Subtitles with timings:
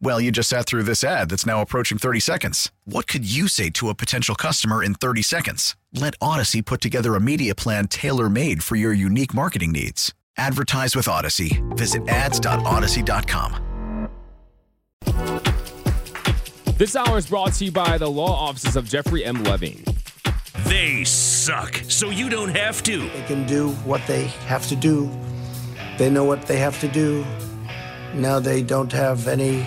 [0.00, 2.70] Well, you just sat through this ad that's now approaching 30 seconds.
[2.84, 5.76] What could you say to a potential customer in 30 seconds?
[5.92, 10.12] Let Odyssey put together a media plan tailor made for your unique marketing needs.
[10.36, 11.62] Advertise with Odyssey.
[11.70, 14.08] Visit ads.odyssey.com.
[16.76, 19.44] This hour is brought to you by the law offices of Jeffrey M.
[19.44, 19.84] Levine.
[20.64, 22.98] They suck, so you don't have to.
[22.98, 25.08] They can do what they have to do.
[25.98, 27.24] They know what they have to do.
[28.14, 29.64] Now they don't have any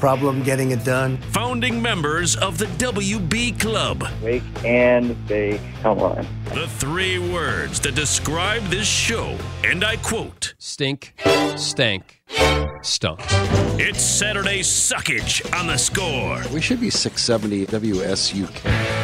[0.00, 1.16] problem getting it done.
[1.32, 4.04] Founding members of the WB Club.
[4.22, 5.60] Wake and bake.
[5.82, 6.26] Come on.
[6.46, 11.14] The three words that describe this show, and I quote Stink,
[11.56, 12.22] stank,
[12.82, 13.20] stunk.
[13.76, 16.42] It's Saturday Suckage on the score.
[16.52, 19.03] We should be 670 WSUK.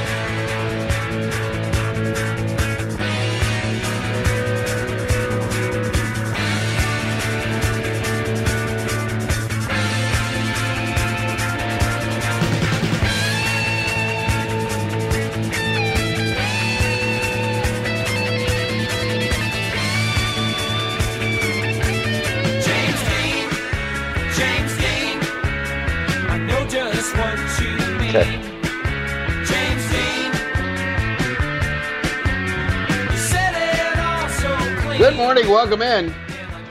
[35.81, 36.15] Welcome in.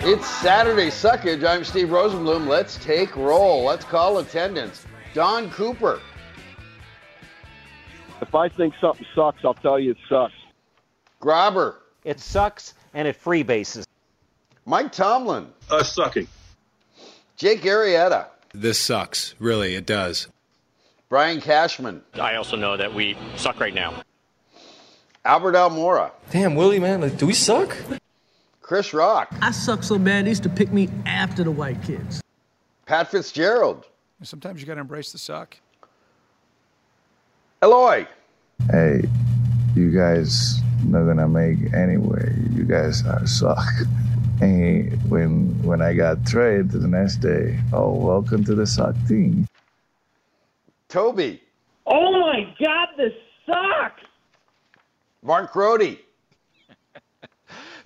[0.01, 1.43] It's Saturday Suckage.
[1.43, 2.45] I'm Steve Rosenbloom.
[2.45, 3.63] Let's take roll.
[3.63, 4.85] Let's call attendance.
[5.15, 5.99] Don Cooper.
[8.21, 10.35] If I think something sucks, I'll tell you it sucks.
[11.19, 11.77] Grobber.
[12.03, 13.87] It sucks and it freebases.
[14.67, 15.47] Mike Tomlin.
[15.71, 16.27] Uh, sucking.
[17.35, 18.27] Jake Arrieta.
[18.53, 19.33] This sucks.
[19.39, 20.27] Really, it does.
[21.09, 22.03] Brian Cashman.
[22.13, 24.03] I also know that we suck right now.
[25.25, 26.11] Albert Almora.
[26.29, 27.75] Damn, Willie, man, like, do we suck?
[28.69, 29.33] Chris Rock.
[29.41, 32.21] I suck so bad they used to pick me after the white kids.
[32.85, 33.87] Pat Fitzgerald.
[34.21, 35.57] Sometimes you got to embrace the suck.
[37.63, 38.07] Eloy.
[38.69, 39.01] Hey,
[39.73, 42.31] you guys not gonna make anyway.
[42.51, 43.57] You guys are suck.
[44.41, 49.47] And when when I got traded the next day, oh, welcome to the suck team.
[50.89, 51.41] Toby.
[51.87, 53.13] Oh my God, this
[53.47, 54.03] sucks.
[55.23, 55.97] Mark Grote.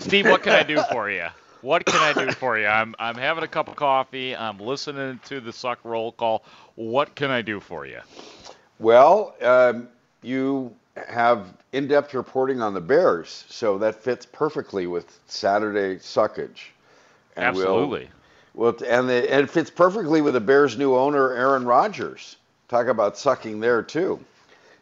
[0.04, 1.28] Steve, what can I do for you?
[1.62, 2.68] What can I do for you?
[2.68, 4.36] I'm I'm having a cup of coffee.
[4.36, 6.44] I'm listening to the suck roll call.
[6.76, 8.00] What can I do for you?
[8.80, 9.88] Well, um,
[10.22, 10.76] you
[11.08, 16.70] have in-depth reporting on the Bears, so that fits perfectly with Saturday Suckage.
[17.36, 18.10] And we'll- Absolutely.
[18.56, 22.36] Well, and, the, and it fits perfectly with the Bears' new owner, Aaron Rodgers.
[22.68, 24.24] Talk about sucking there too.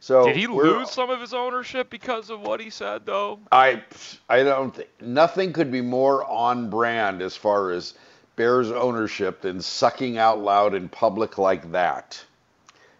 [0.01, 3.39] So Did he lose some of his ownership because of what he said, though?
[3.51, 3.83] I
[4.27, 7.93] I don't think nothing could be more on brand as far as
[8.35, 12.23] Bears ownership than sucking out loud in public like that.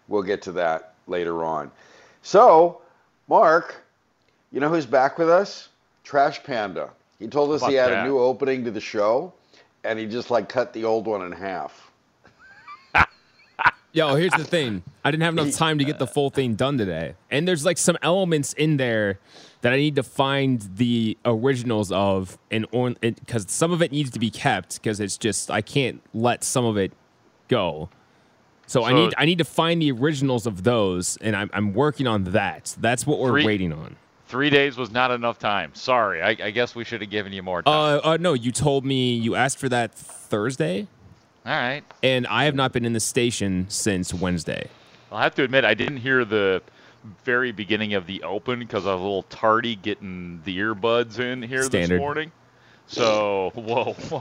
[0.06, 1.72] We'll get to that later on.
[2.22, 2.80] So,
[3.26, 3.84] Mark,
[4.52, 5.70] you know who's back with us?
[6.04, 6.90] Trash Panda.
[7.18, 8.04] He told us he had that.
[8.04, 9.32] a new opening to the show,
[9.82, 11.90] and he just like cut the old one in half.
[13.94, 14.82] Yo, here's the thing.
[15.04, 17.14] I didn't have enough time to get the full thing done today.
[17.30, 19.18] And there's like some elements in there
[19.60, 24.10] that I need to find the originals of and on because some of it needs
[24.12, 26.92] to be kept because it's just I can't let some of it
[27.48, 27.90] go.
[28.66, 32.06] So, I need I need to find the originals of those and I'm I'm working
[32.06, 32.74] on that.
[32.80, 33.96] That's what we're Three- waiting on.
[34.26, 35.74] Three days was not enough time.
[35.74, 36.22] Sorry.
[36.22, 37.74] I, I guess we should have given you more time.
[37.74, 40.86] Uh, uh no, you told me you asked for that Thursday
[41.44, 41.82] All right.
[42.02, 44.68] and I have not been in the station since Wednesday.
[45.10, 46.62] I'll have to admit, I didn't hear the
[47.24, 51.42] very beginning of the open because I was a little tardy getting the earbuds in
[51.42, 51.96] here Standard.
[51.96, 52.32] this morning.
[52.86, 54.18] So whoa, whoa,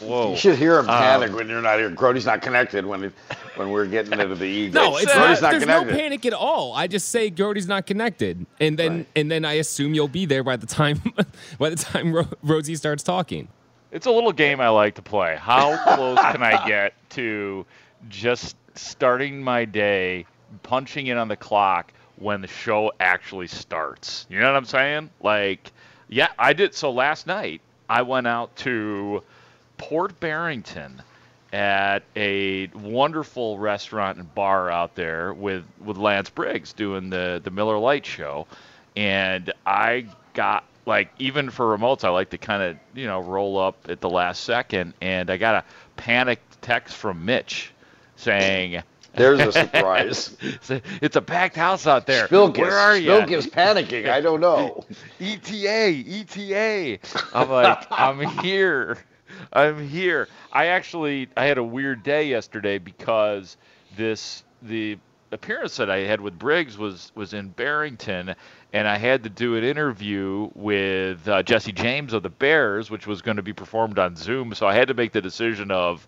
[0.00, 0.30] whoa.
[0.30, 1.90] You should hear him Um, panic when you're not here.
[1.90, 3.12] Grote's not connected when it,
[3.56, 4.74] when we're getting into the Eagles.
[4.74, 6.74] No, it's Grote's not, not there's no panic at all.
[6.74, 10.44] I just say Grote's not connected, and then and then I assume you'll be there
[10.44, 11.00] by the time
[11.58, 13.48] by the time Ro- Rosie starts talking.
[13.92, 15.36] It's a little game I like to play.
[15.38, 17.66] How close can I get to
[18.08, 20.24] just starting my day,
[20.62, 24.26] punching in on the clock when the show actually starts?
[24.30, 25.10] You know what I'm saying?
[25.20, 25.70] Like,
[26.08, 26.74] yeah, I did.
[26.74, 29.22] So last night, I went out to
[29.76, 31.02] Port Barrington
[31.52, 37.50] at a wonderful restaurant and bar out there with, with Lance Briggs doing the, the
[37.50, 38.46] Miller Lite show.
[38.96, 43.58] And I got like even for remotes, I like to kind of you know roll
[43.58, 45.64] up at the last second, and I got a
[45.96, 47.72] panicked text from Mitch
[48.16, 48.82] saying,
[49.14, 50.36] There's a surprise.
[51.00, 52.26] it's a packed house out there.
[52.28, 53.10] Where are you?
[53.10, 54.08] Spilkus panicking.
[54.08, 54.84] I don't know.
[55.20, 56.98] ETA, ETA.
[57.34, 58.98] I'm like, I'm here.
[59.52, 60.28] I'm here.
[60.52, 63.56] I actually I had a weird day yesterday because
[63.96, 64.98] this the
[65.32, 68.34] appearance that I had with Briggs was was in Barrington,
[68.72, 73.06] and I had to do an interview with uh, Jesse James of the Bears, which
[73.06, 74.54] was going to be performed on Zoom.
[74.54, 76.06] So I had to make the decision of,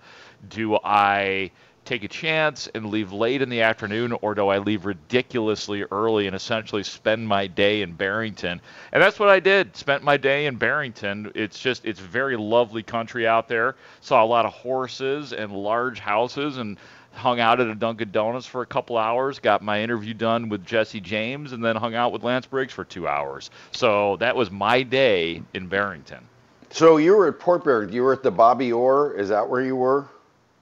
[0.48, 1.50] do I
[1.84, 6.26] take a chance and leave late in the afternoon, or do I leave ridiculously early
[6.26, 8.60] and essentially spend my day in Barrington?
[8.92, 9.76] And that's what I did.
[9.76, 11.30] Spent my day in Barrington.
[11.34, 13.76] It's just it's very lovely country out there.
[14.00, 16.78] Saw a lot of horses and large houses and
[17.14, 20.64] hung out at a Dunkin' Donuts for a couple hours, got my interview done with
[20.64, 23.50] Jesse James, and then hung out with Lance Briggs for two hours.
[23.72, 26.26] So that was my day in Barrington.
[26.70, 27.94] So you were at Port Barrington.
[27.94, 29.14] You were at the Bobby Orr.
[29.14, 30.06] Is that where you were?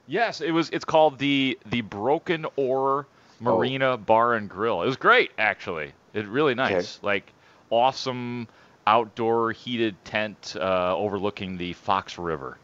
[0.07, 0.69] Yes, it was.
[0.69, 3.07] It's called the the Broken Oar
[3.39, 4.83] Marina Bar and Grill.
[4.83, 5.93] It was great, actually.
[6.13, 6.99] It really nice.
[7.01, 7.31] Like
[7.69, 8.47] awesome
[8.85, 12.57] outdoor heated tent uh, overlooking the Fox River.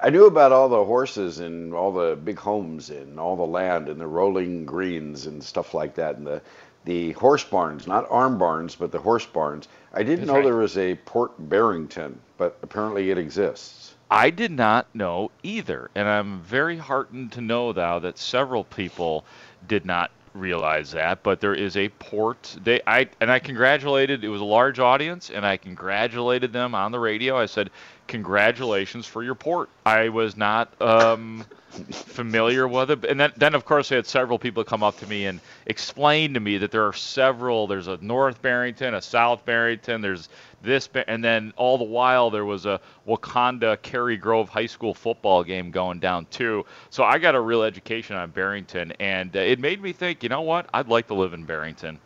[0.00, 3.88] I knew about all the horses and all the big homes and all the land
[3.88, 6.42] and the rolling greens and stuff like that and the
[6.84, 9.66] the horse barns, not arm barns, but the horse barns.
[9.92, 10.44] I didn't That's know right.
[10.44, 13.94] there was a Port Barrington, but apparently it exists.
[14.08, 19.24] I did not know either, and I'm very heartened to know now that several people
[19.66, 21.24] did not realize that.
[21.24, 22.56] But there is a port.
[22.62, 24.22] They I and I congratulated.
[24.22, 27.36] It was a large audience, and I congratulated them on the radio.
[27.36, 27.70] I said,
[28.06, 33.64] "Congratulations for your port." I was not um, familiar with it, and then then of
[33.64, 36.86] course I had several people come up to me and explain to me that there
[36.86, 37.66] are several.
[37.66, 40.00] There's a North Barrington, a South Barrington.
[40.00, 40.28] There's
[40.62, 45.44] this, and then all the while there was a Wauconda Cary Grove High School football
[45.44, 46.66] game going down too.
[46.90, 50.22] So I got a real education on Barrington, and uh, it made me think.
[50.22, 50.68] You know what?
[50.74, 51.98] I'd like to live in Barrington,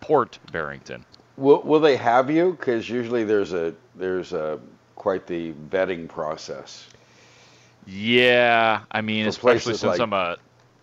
[0.00, 1.04] Port Barrington.
[1.36, 2.52] Will Will they have you?
[2.52, 4.60] Because usually there's a there's a
[4.96, 6.86] quite the vetting process.
[7.86, 10.36] Yeah, I mean, For especially since like- I'm a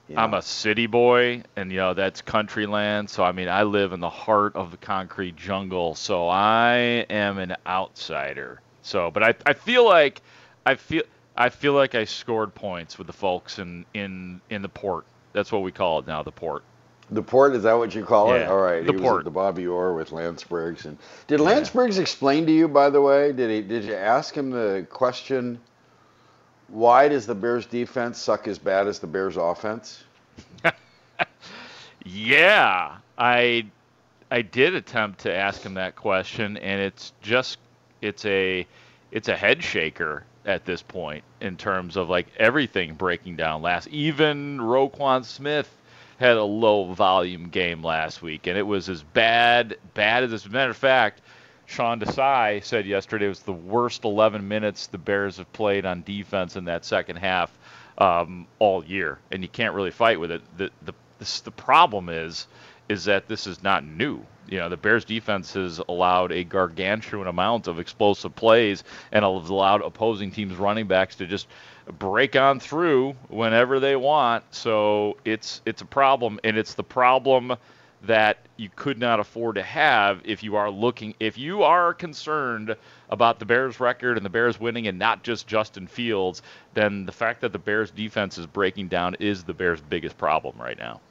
[0.10, 3.10] am a city boy, and you know that's country land.
[3.10, 7.38] So I mean, I live in the heart of the concrete jungle, so I am
[7.38, 8.62] an outsider.
[8.82, 10.22] So, but I I feel like
[10.66, 11.04] I feel
[11.38, 15.06] I feel like I scored points with the folks in in in the port.
[15.32, 16.64] That's what we call it now, the port.
[17.12, 18.42] The port is that what you call it?
[18.42, 18.86] Yeah, All right.
[18.86, 19.20] the he was port.
[19.20, 20.86] at the Bobby Orr with Lance Briggs.
[20.86, 20.98] And
[21.28, 23.32] did Lance Briggs explain to you, by the way?
[23.32, 23.62] Did he?
[23.62, 25.60] Did you ask him the question?
[26.68, 30.04] Why does the Bears defense suck as bad as the Bears offense?
[32.06, 33.66] Yeah, I
[34.32, 37.60] I did attempt to ask him that question, and it's just
[38.02, 38.66] it's a
[39.12, 43.62] it's a head shaker at this point in terms of like everything breaking down.
[43.62, 45.70] Last even Roquan Smith
[46.20, 50.46] had a low volume game last week, and it was as bad bad as as
[50.46, 51.22] a matter of fact.
[51.66, 56.02] Sean Desai said yesterday it was the worst 11 minutes the Bears have played on
[56.02, 57.56] defense in that second half
[58.00, 60.42] um, all year, and you can't really fight with it.
[60.58, 62.48] The the this, the problem is
[62.90, 64.26] is that this is not new.
[64.50, 69.84] You know, the Bears defense has allowed a gargantuan amount of explosive plays and allowed
[69.84, 71.48] opposing teams' running backs to just
[71.98, 74.44] break on through whenever they want.
[74.52, 77.56] So it's it's a problem, and it's the problem
[78.04, 82.76] that you could not afford to have if you are looking if you are concerned
[83.10, 86.42] about the Bears record and the Bears winning and not just Justin Fields,
[86.74, 90.56] then the fact that the Bears defense is breaking down is the Bears biggest problem
[90.60, 91.02] right now.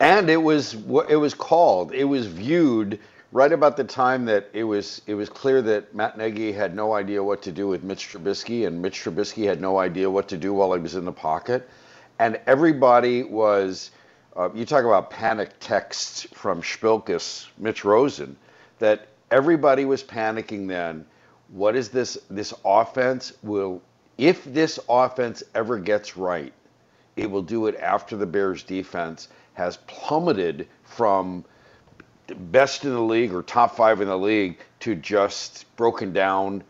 [0.00, 0.74] And it was
[1.08, 1.92] it was called.
[1.92, 2.98] It was viewed
[3.32, 6.94] right about the time that it was it was clear that Matt Nagy had no
[6.94, 10.36] idea what to do with Mitch Trubisky, and Mitch Trubisky had no idea what to
[10.36, 11.68] do while he was in the pocket,
[12.18, 13.90] and everybody was.
[14.36, 18.36] Uh, you talk about panic texts from Spilkus, Mitch Rosen,
[18.78, 21.06] that everybody was panicking then
[21.48, 23.80] what is this this offense will
[24.18, 26.52] if this offense ever gets right,
[27.16, 31.44] it will do it after the Bears defense has plummeted from
[32.34, 36.64] best in the league or top 5 in the league to just broken down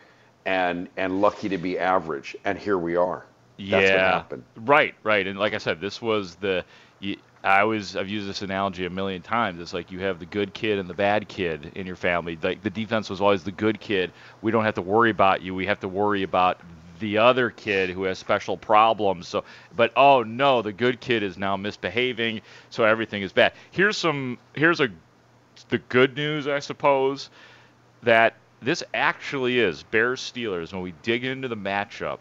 [0.45, 2.37] and and lucky to be average.
[2.45, 3.27] And here we are.
[3.69, 4.45] That's what yeah, happened.
[4.57, 5.27] right, right.
[5.27, 6.65] And like I said, this was the.
[7.01, 9.61] you- I always I've used this analogy a million times.
[9.61, 12.37] It's like you have the good kid and the bad kid in your family.
[12.43, 14.11] Like the defense was always the good kid.
[14.43, 15.55] We don't have to worry about you.
[15.55, 16.61] We have to worry about
[16.99, 19.29] the other kid who has special problems.
[19.29, 19.45] So,
[19.77, 23.53] but oh no, the good kid is now misbehaving, so everything is bad.
[23.71, 24.39] Here's some.
[24.55, 24.89] Here's a
[25.65, 27.31] the good news, I suppose,
[28.03, 30.73] that this actually is Bears Steelers.
[30.73, 32.19] When we dig into the matchup,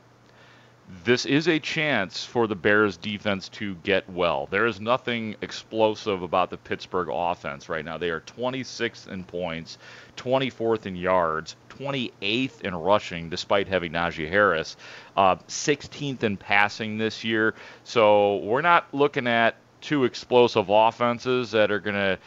[1.03, 4.47] this is a chance for the Bears defense to get well.
[4.51, 7.97] There is nothing explosive about the Pittsburgh offense right now.
[7.97, 9.79] They are 26th in points,
[10.17, 14.77] 24th in yards, 28th in rushing, despite having Najee Harris,
[15.17, 17.55] uh, 16th in passing this year.
[17.83, 22.19] So we're not looking at two explosive offenses that are going to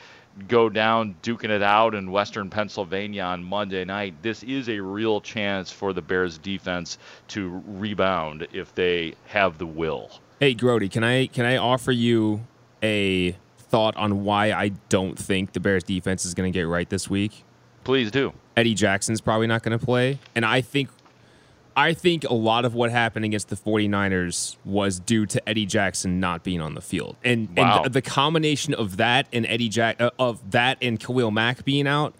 [0.46, 4.14] go down duking it out in Western Pennsylvania on Monday night.
[4.22, 9.66] This is a real chance for the Bears defense to rebound if they have the
[9.66, 10.10] will.
[10.40, 12.46] Hey, Grote, can I can I offer you
[12.82, 16.88] a thought on why I don't think the Bears defense is going to get right
[16.88, 17.44] this week?
[17.84, 18.32] Please do.
[18.56, 20.90] Eddie Jackson's probably not going to play, and I think
[21.78, 26.18] I think a lot of what happened against the 49ers was due to Eddie Jackson
[26.18, 27.16] not being on the field.
[27.24, 27.84] And Wow.
[27.84, 31.86] and the combination of that and Eddie Jack uh, of that and Khalil Mack being
[31.86, 32.14] out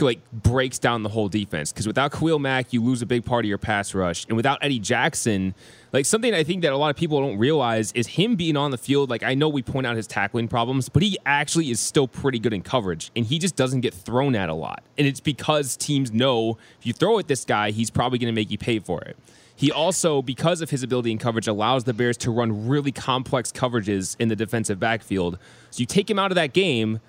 [0.00, 3.44] like breaks down the whole defense because without Khalil Mack, you lose a big part
[3.44, 5.54] of your pass rush, and without Eddie Jackson,
[5.92, 8.70] like something I think that a lot of people don't realize is him being on
[8.70, 9.10] the field.
[9.10, 12.38] Like I know we point out his tackling problems, but he actually is still pretty
[12.38, 15.76] good in coverage, and he just doesn't get thrown at a lot, and it's because
[15.76, 18.78] teams know if you throw at this guy, he's probably going to make you pay
[18.78, 19.16] for it.
[19.54, 23.52] He also, because of his ability in coverage, allows the Bears to run really complex
[23.52, 25.38] coverages in the defensive backfield.
[25.70, 27.00] So you take him out of that game,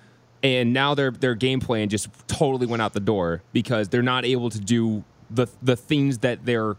[0.44, 4.24] and now their their game plan just totally went out the door because they're not
[4.24, 6.76] able to do the the things that they're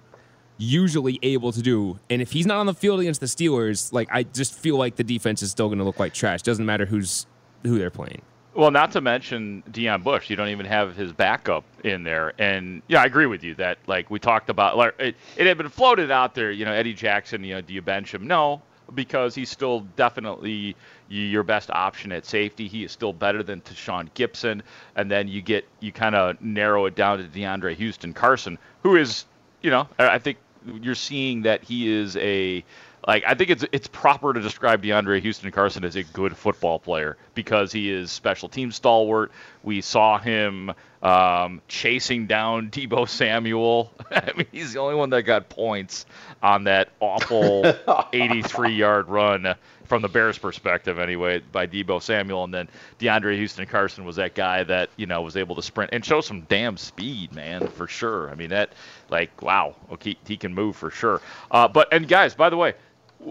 [0.58, 2.00] usually able to do.
[2.10, 4.96] And if he's not on the field against the Steelers, like I just feel like
[4.96, 6.44] the defense is still going to look like trash.
[6.44, 7.26] Doesn't matter who's
[7.64, 8.22] who they're playing.
[8.54, 10.30] Well, not to mention Deon Bush.
[10.30, 12.34] You don't even have his backup in there.
[12.38, 14.78] And yeah, I agree with you that like we talked about.
[14.78, 16.52] Like, it, it had been floated out there.
[16.52, 17.44] You know, Eddie Jackson.
[17.44, 18.28] You know, do you bench him?
[18.28, 18.62] No,
[18.94, 20.76] because he's still definitely
[21.08, 22.68] your best option at safety.
[22.68, 24.62] He is still better than Tashaun Gipson.
[24.96, 28.96] And then you get you kind of narrow it down to DeAndre Houston Carson, who
[28.96, 29.26] is
[29.62, 30.38] you know I think
[30.82, 32.64] you're seeing that he is a
[33.08, 36.80] like I think it's it's proper to describe DeAndre Houston Carson as a good football
[36.80, 39.32] player because he is special team stalwart.
[39.64, 40.72] We saw him
[41.06, 43.94] um, chasing down Deebo Samuel.
[44.12, 46.08] I mean, he's the only one that got points
[46.42, 47.64] on that awful
[48.14, 52.44] 83 yard run from the Bears' perspective, anyway, by Deebo Samuel.
[52.46, 55.92] And then DeAndre Houston Carson was that guy that you know was able to sprint
[55.94, 58.32] and show some damn speed, man, for sure.
[58.32, 58.74] I mean that,
[59.10, 61.22] like, wow, okay, he can move for sure.
[61.52, 62.74] Uh, but and guys, by the way,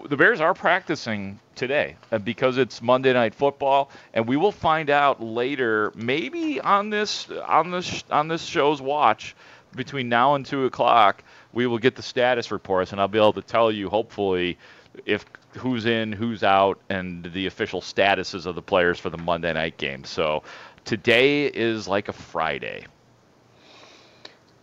[0.06, 5.22] the Bears are practicing today because it's Monday Night Football, and we will find out
[5.22, 9.34] later, maybe on this on this on this show's watch
[9.74, 11.22] between now and two o'clock.
[11.52, 14.58] We will get the status reports, and I'll be able to tell you, hopefully,
[15.06, 15.24] if
[15.56, 19.76] who's in, who's out, and the official statuses of the players for the Monday night
[19.76, 20.04] game.
[20.04, 20.42] So
[20.84, 22.86] today is like a Friday.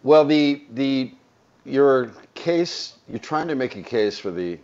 [0.03, 1.13] Well, the the
[1.65, 4.57] your case you're trying to make a case for the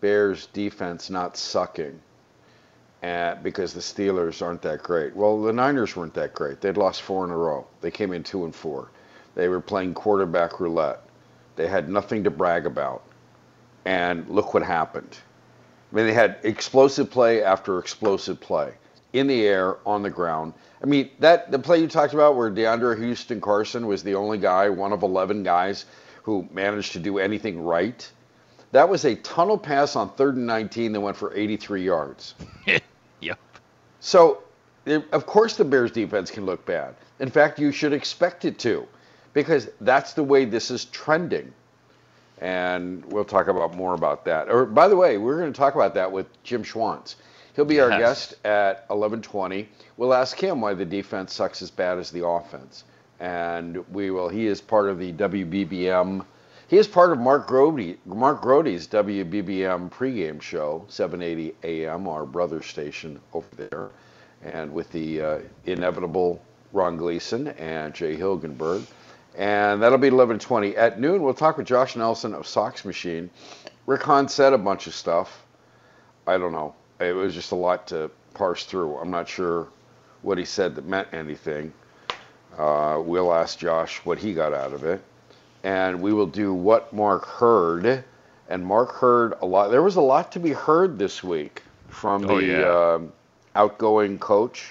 [0.00, 2.00] Bears defense not sucking
[3.02, 5.14] uh, because the Steelers aren't that great.
[5.14, 6.60] Well, the Niners weren't that great.
[6.60, 7.66] They'd lost four in a row.
[7.80, 8.90] They came in two and four.
[9.34, 11.02] They were playing quarterback roulette.
[11.56, 13.02] They had nothing to brag about.
[13.84, 15.16] And look what happened.
[15.92, 18.74] I mean, they had explosive play after explosive play
[19.12, 20.52] in the air, on the ground.
[20.82, 24.38] I mean, that the play you talked about where DeAndre Houston Carson was the only
[24.38, 25.86] guy, one of 11 guys,
[26.22, 28.10] who managed to do anything right.
[28.72, 32.34] That was a tunnel pass on third and 19 that went for 83 yards.
[33.20, 33.38] yep.
[34.00, 34.42] So,
[35.12, 36.94] of course, the Bears defense can look bad.
[37.20, 38.86] In fact, you should expect it to,
[39.32, 41.52] because that's the way this is trending.
[42.40, 44.48] And we'll talk about more about that.
[44.48, 47.16] Or, by the way, we're going to talk about that with Jim Schwantz.
[47.56, 49.66] He'll be our guest at 11:20.
[49.96, 52.84] We'll ask him why the defense sucks as bad as the offense,
[53.18, 54.28] and we will.
[54.28, 56.24] He is part of the WBBM.
[56.68, 62.06] He is part of Mark Grote, Mark Grote's WBBM pregame show, 7:80 a.m.
[62.06, 63.88] Our brother station over there,
[64.44, 66.42] and with the uh, inevitable
[66.74, 68.86] Ron Gleason and Jay Hilgenberg.
[69.34, 71.22] And that'll be 11:20 at noon.
[71.22, 73.30] We'll talk with Josh Nelson of Sox Machine.
[73.86, 75.46] Rick Hahn said a bunch of stuff.
[76.26, 76.74] I don't know.
[77.00, 78.98] It was just a lot to parse through.
[78.98, 79.68] I'm not sure
[80.20, 81.72] what he said that meant anything.
[82.58, 85.00] Uh, we'll ask Josh what he got out of it,
[85.68, 88.02] and we will do what Mark heard.
[88.48, 89.68] And Mark heard a lot.
[89.68, 92.94] There was a lot to be heard this week from the Oh, yeah.
[92.94, 93.12] um,
[93.54, 94.70] outgoing coach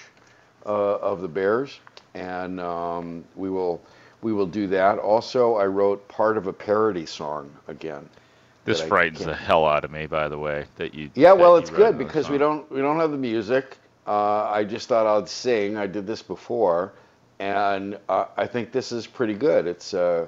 [0.66, 1.78] uh, of the Bears,
[2.14, 3.80] and um, we will
[4.22, 4.98] we will do that.
[4.98, 8.08] Also, I wrote part of a parody song again.
[8.64, 11.10] This frightens the hell out of me, by the way, that you.
[11.14, 13.76] yeah, that well, it's good because we don't we don't have the music.
[14.04, 15.76] Uh, I just thought I'd sing.
[15.76, 16.92] I did this before,
[17.38, 19.68] and uh, I think this is pretty good.
[19.68, 20.26] It's uh,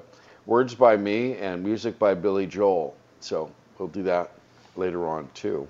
[0.50, 2.97] words by me and music by Billy Joel.
[3.21, 4.33] So we'll do that
[4.75, 5.69] later on too.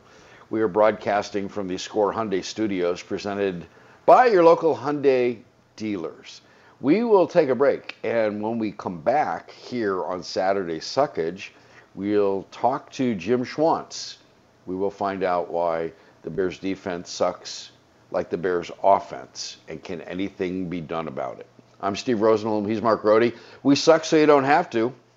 [0.49, 3.67] We are broadcasting from the Score Hyundai Studios, presented
[4.07, 5.37] by your local Hyundai
[5.77, 6.41] dealers.
[6.81, 11.51] We will take a break, and when we come back here on Saturday Suckage,
[11.95, 14.17] we'll talk to Jim Schwantz.
[14.65, 17.73] We will find out why the Bears defense sucks
[18.13, 21.60] like the Bears offense, and can anything be done about it?
[21.83, 22.69] I'm Steve Rosenbloom.
[22.69, 23.37] He's Mark Rohde.
[23.63, 24.93] We suck so you don't have to.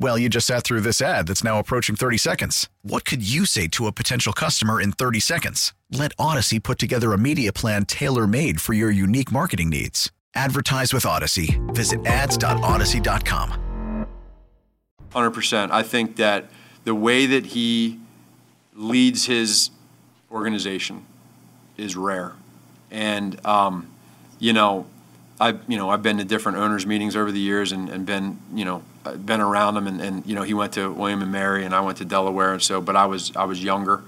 [0.00, 2.70] Well, you just sat through this ad that's now approaching 30 seconds.
[2.80, 5.74] What could you say to a potential customer in 30 seconds?
[5.92, 10.10] Let Odyssey put together a media plan tailor made for your unique marketing needs.
[10.34, 11.60] Advertise with Odyssey.
[11.74, 14.06] Visit ads.odyssey.com.
[15.12, 15.70] Hundred percent.
[15.70, 16.46] I think that
[16.84, 17.98] the way that he
[18.74, 19.70] leads his
[20.30, 21.04] organization
[21.76, 22.34] is rare,
[22.92, 23.88] and um,
[24.38, 24.86] you know,
[25.40, 28.38] I've you know I've been to different owners meetings over the years and, and been
[28.54, 28.84] you know
[29.24, 31.80] been around him and, and you know he went to William and Mary and I
[31.80, 34.02] went to Delaware and so but I was I was younger,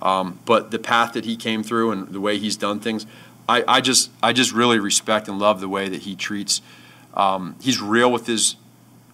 [0.00, 3.06] um, but the path that he came through and the way he's done things,
[3.48, 6.60] I, I just I just really respect and love the way that he treats.
[7.14, 8.56] Um, he's real with his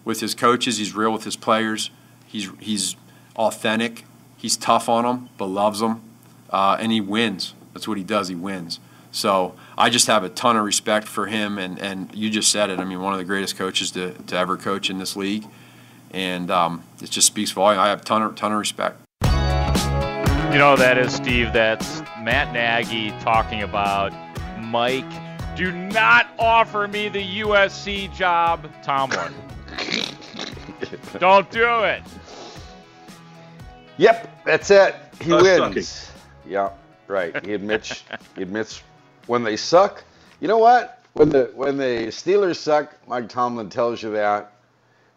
[0.05, 0.79] with his coaches.
[0.79, 1.91] He's real with his players.
[2.27, 2.97] He's he's
[3.37, 4.05] authentic.
[4.37, 6.03] He's tough on them, but loves them,
[6.51, 7.55] uh, and he wins.
[7.73, 8.29] That's what he does.
[8.29, 8.79] He wins.
[9.11, 12.71] So I just have a ton of respect for him, and, and you just said
[12.71, 12.79] it.
[12.79, 15.45] I mean, one of the greatest coaches to, to ever coach in this league,
[16.13, 17.81] and um, it just speaks volume.
[17.81, 19.01] I have a ton of ton of respect.
[19.23, 24.13] You know, that is, Steve, that's Matt Nagy talking about
[24.75, 25.05] Mike,
[25.57, 29.33] do not offer me the USC job, Tomlin.
[31.19, 32.03] Don't do it.
[33.97, 34.97] Yep, that's it.
[35.21, 36.11] He Us wins.
[36.47, 36.71] Yeah,
[37.07, 37.45] right.
[37.45, 38.03] He admits
[38.35, 38.83] he admits
[39.27, 40.05] when they suck,
[40.41, 41.03] You know what?
[41.15, 44.53] When the when the Steelers suck, Mike Tomlin tells you that,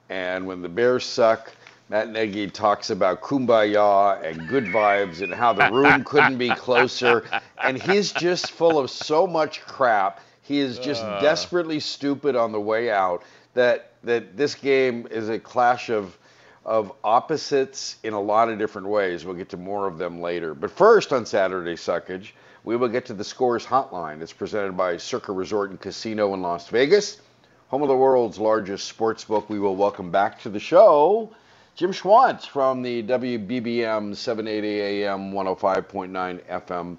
[0.10, 1.52] and when the Bears suck,
[1.90, 7.26] Matt Nagy talks about kumbaya and good vibes and how the room couldn't be closer,
[7.64, 10.22] and he's just full of so much crap.
[10.44, 11.20] He is just Uh.
[11.20, 13.24] desperately stupid on the way out.
[13.56, 16.18] That that this game is a clash of
[16.66, 19.26] of opposites in a lot of different ways.
[19.26, 20.54] We'll get to more of them later.
[20.54, 22.32] But first, on Saturday Suckage,
[22.68, 24.22] we will get to the Scores Hotline.
[24.22, 27.22] It's presented by Circa Resort and Casino in Las Vegas,
[27.70, 29.50] home of the world's largest sports book.
[29.50, 31.34] We will welcome back to the show
[31.78, 36.98] Jim Schwantz from the WBBM 780 AM 105.9 FM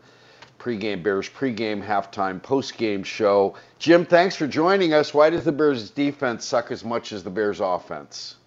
[0.58, 3.54] pregame Bears pregame halftime postgame show.
[3.78, 5.12] Jim, thanks for joining us.
[5.12, 8.37] Why does the Bears defense suck as much as the Bears offense?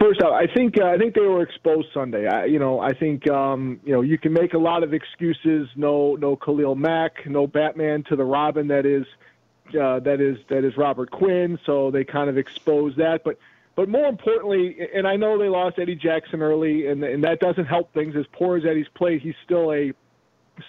[0.00, 2.26] First off, I think uh, I think they were exposed Sunday.
[2.26, 5.68] I, you know, I think um, you know you can make a lot of excuses.
[5.76, 9.06] No, no Khalil Mack, no Batman to the Robin that is
[9.80, 11.58] uh, that is that is Robert Quinn.
[11.64, 13.22] So they kind of exposed that.
[13.24, 13.38] But
[13.76, 17.66] but more importantly, and I know they lost Eddie Jackson early, and and that doesn't
[17.66, 18.16] help things.
[18.16, 19.92] As poor as Eddie's played, he's still a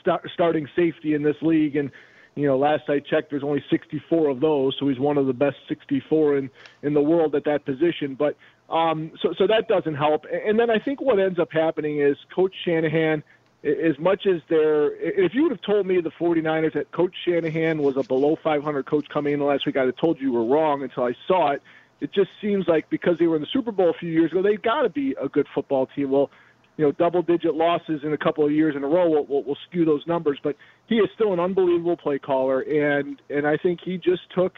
[0.01, 1.91] start, starting safety in this league, and
[2.35, 5.33] you know, last I checked, there's only 64 of those, so he's one of the
[5.33, 6.49] best 64 in
[6.83, 8.15] in the world at that position.
[8.15, 8.35] But
[8.69, 10.25] um, so so that doesn't help.
[10.31, 13.23] And then I think what ends up happening is Coach Shanahan,
[13.63, 17.79] as much as they're, if you would have told me the 49ers that Coach Shanahan
[17.79, 20.45] was a below 500 coach coming in last week, I'd have told you you were
[20.45, 21.61] wrong until I saw it.
[22.01, 24.41] It just seems like because they were in the Super Bowl a few years ago,
[24.41, 26.11] they've got to be a good football team.
[26.11, 26.29] Well,
[26.77, 29.57] you know, double-digit losses in a couple of years in a row will, will, will
[29.69, 30.37] skew those numbers.
[30.43, 34.55] But he is still an unbelievable play caller, and and I think he just took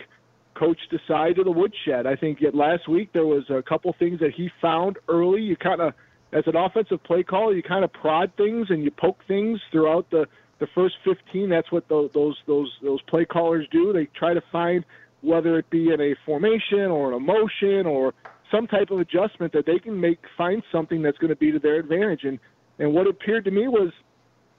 [0.58, 2.08] Coach Desai to the woodshed.
[2.08, 5.42] I think yet last week there was a couple things that he found early.
[5.42, 5.94] You kind of,
[6.34, 10.10] as an offensive play caller, you kind of prod things and you poke things throughout
[10.10, 10.26] the
[10.60, 11.50] the first 15.
[11.50, 13.94] That's what those those those those play callers do.
[13.94, 14.84] They try to find
[15.22, 18.14] whether it be in a formation or an emotion or
[18.52, 21.60] some type of adjustment that they can make find something that's going to be to
[21.60, 22.24] their advantage.
[22.24, 22.40] And
[22.80, 23.92] and what appeared to me was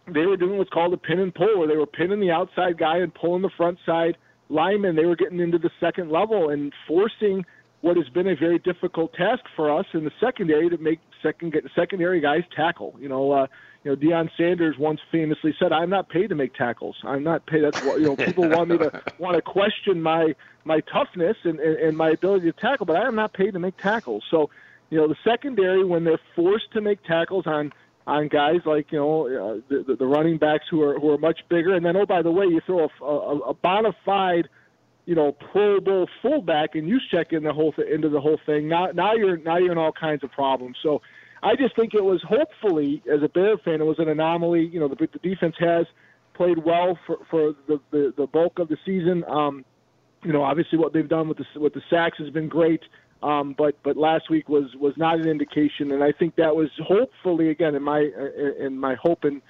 [0.07, 2.79] they were doing what's called a pin and pull, where they were pinning the outside
[2.79, 4.17] guy and pulling the front side
[4.49, 4.97] linemen.
[4.97, 7.45] They were getting into the second level and forcing
[7.81, 11.55] what has been a very difficult task for us in the secondary to make second
[11.75, 12.97] secondary guys tackle.
[12.99, 13.47] You know, uh,
[13.85, 16.97] you know, Deion Sanders once famously said, "I'm not paid to make tackles.
[17.05, 18.17] I'm not paid." That's what you know.
[18.17, 20.35] People want me to want to question my
[20.65, 23.61] my toughness and, and and my ability to tackle, but I am not paid to
[23.61, 24.25] make tackles.
[24.31, 24.51] So,
[24.91, 27.73] you know, the secondary when they're forced to make tackles on
[28.09, 31.41] on guys like you know uh, the, the running backs who are who are much
[31.49, 34.49] bigger, and then oh by the way, you throw a, a, a bona fide
[35.09, 38.39] you know, Pro Bowl fullback and you check in the whole th- into the whole
[38.45, 38.69] thing.
[38.69, 40.77] Now, now you're now you're in all kinds of problems.
[40.83, 41.01] So,
[41.43, 44.67] I just think it was hopefully, as a Bear fan, it was an anomaly.
[44.67, 45.87] You know, the, the defense has
[46.35, 49.25] played well for for the, the the bulk of the season.
[49.25, 49.65] Um,
[50.25, 52.83] you know, obviously what they've done with the with the sacks has been great.
[53.23, 56.71] Um, but but last week was was not an indication, and I think that was
[56.79, 58.01] hopefully again in my
[58.59, 59.43] in my hope and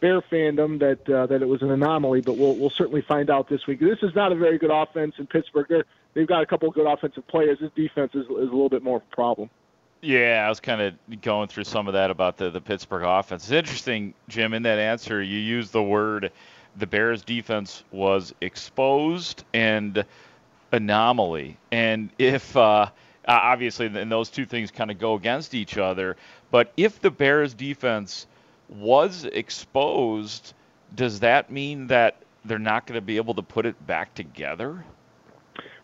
[0.00, 3.48] Bear fandom that uh, that it was an anomaly, but we'll we'll certainly find out
[3.48, 3.80] this week.
[3.80, 5.66] This is not a very good offense in Pittsburgh.
[5.66, 7.58] They're, they've got a couple of good offensive players.
[7.58, 9.48] This defense is, is a little bit more of a problem.
[10.02, 13.44] Yeah, I was kind of going through some of that about the, the Pittsburgh offense.
[13.44, 16.32] It's interesting, Jim, in that answer, you used the word
[16.76, 20.04] the Bears defense was exposed and
[20.70, 21.56] anomaly.
[21.72, 22.90] And if, uh,
[23.26, 26.16] Uh, obviously, then those two things kind of go against each other,
[26.50, 28.26] but if the Bears defense
[28.68, 30.52] was exposed,
[30.94, 34.84] does that mean that they're not going to be able to put it back together?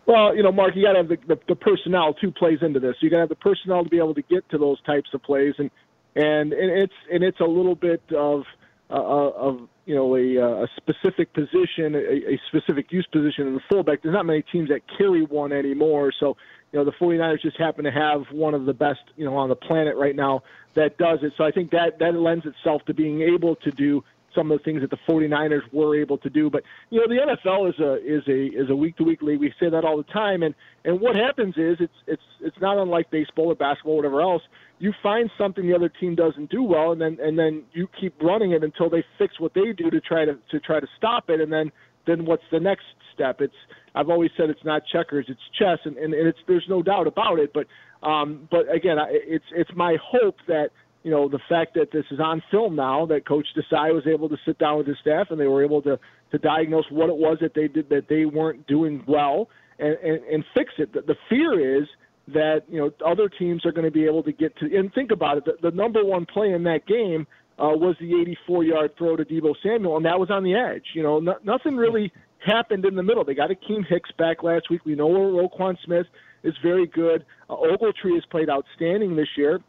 [0.05, 2.79] Well, you know, Mark, you got to have the, the, the personnel too plays into
[2.79, 2.95] this.
[3.01, 5.21] You got to have the personnel to be able to get to those types of
[5.23, 5.69] plays, and
[6.15, 8.43] and, and it's and it's a little bit of
[8.91, 13.61] uh, of you know a, a specific position, a, a specific use position in the
[13.69, 14.03] fullback.
[14.03, 16.37] There's not many teams that carry one anymore, so
[16.71, 19.49] you know the 49ers just happen to have one of the best you know on
[19.49, 20.43] the planet right now
[20.75, 21.33] that does it.
[21.37, 24.03] So I think that that lends itself to being able to do
[24.35, 26.49] some of the things that the 49ers were able to do.
[26.49, 29.39] But you know, the NFL is a is a is a week to week league.
[29.39, 30.53] We say that all the time, and
[30.85, 34.43] and what happens is it's it's it's not unlike baseball or basketball, or whatever else.
[34.79, 38.21] You find something the other team doesn't do well, and then and then you keep
[38.21, 41.29] running it until they fix what they do to try to to try to stop
[41.29, 41.71] it, and then
[42.07, 43.41] then what's the next step?
[43.41, 43.53] It's
[43.93, 47.07] I've always said it's not checkers, it's chess, and and, and it's there's no doubt
[47.07, 47.53] about it.
[47.53, 47.67] But
[48.07, 50.69] um, but again, it's it's my hope that
[51.03, 54.29] you know, the fact that this is on film now, that Coach Desai was able
[54.29, 55.99] to sit down with his staff and they were able to
[56.31, 60.23] to diagnose what it was that they did that they weren't doing well and and,
[60.25, 60.93] and fix it.
[60.93, 61.87] The, the fear is
[62.27, 65.11] that you know other teams are going to be able to get to and think
[65.11, 65.45] about it.
[65.45, 67.25] The, the number one play in that game
[67.59, 68.11] uh, was the
[68.49, 70.85] 84-yard throw to Deebo Samuel, and that was on the edge.
[70.95, 72.11] You know, no, nothing really
[72.45, 73.23] happened in the middle.
[73.23, 74.81] They got Akiem Hicks back last week.
[74.85, 76.07] We know where Roquan Smith
[76.43, 77.25] is very good.
[77.49, 79.59] Uh, Ogletree has played outstanding this year,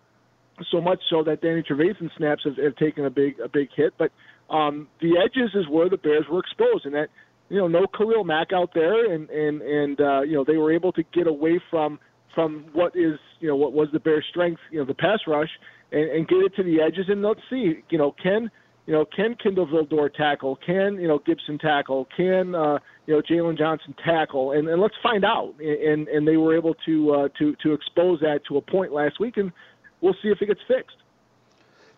[0.70, 3.94] so much so that Danny Trevathan snaps have, have taken a big a big hit.
[3.98, 4.11] But
[4.51, 7.09] um, the edges is where the Bears were exposed, and that
[7.48, 10.72] you know no Khalil Mack out there, and and and uh, you know they were
[10.72, 11.98] able to get away from
[12.35, 15.51] from what is you know what was the Bears' strength, you know the pass rush,
[15.90, 18.51] and, and get it to the edges, and let's see, you know can
[18.87, 20.57] you know, can Kindle Vildor tackle?
[20.57, 22.09] Can you know Gipson tackle?
[22.16, 24.53] Can uh, you know Jaylon Johnson tackle?
[24.53, 25.55] And, and let's find out.
[25.61, 29.20] And and they were able to uh, to to expose that to a point last
[29.20, 29.53] week, and
[30.02, 30.96] we'll see if it gets fixed.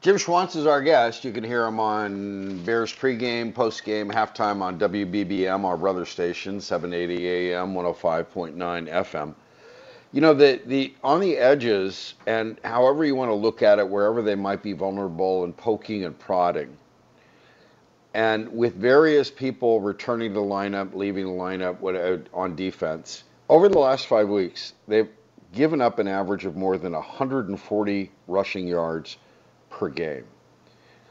[0.01, 1.25] Jim Schwantz is our guest.
[1.25, 7.27] You can hear him on Bears pregame, postgame, halftime on WBBM, our brother station, 780
[7.27, 9.35] AM, 105.9 FM.
[10.13, 13.89] You know, the, the on the edges, and however you want to look at it,
[13.89, 16.77] wherever they might be vulnerable and poking and prodding,
[18.13, 23.69] and with various people returning to the lineup, leaving the lineup uh, on defense, over
[23.69, 25.09] the last five weeks, they've
[25.55, 29.17] given up an average of more than 140 rushing yards
[29.71, 30.25] per game,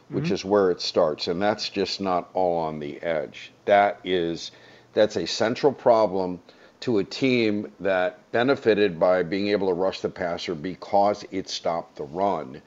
[0.09, 0.33] which mm-hmm.
[0.33, 1.27] is where it starts.
[1.27, 3.51] And that's just not all on the edge.
[3.65, 4.51] That is,
[4.93, 6.41] that's a central problem
[6.81, 11.95] to a team that benefited by being able to rush the passer because it stopped
[11.95, 12.61] the run.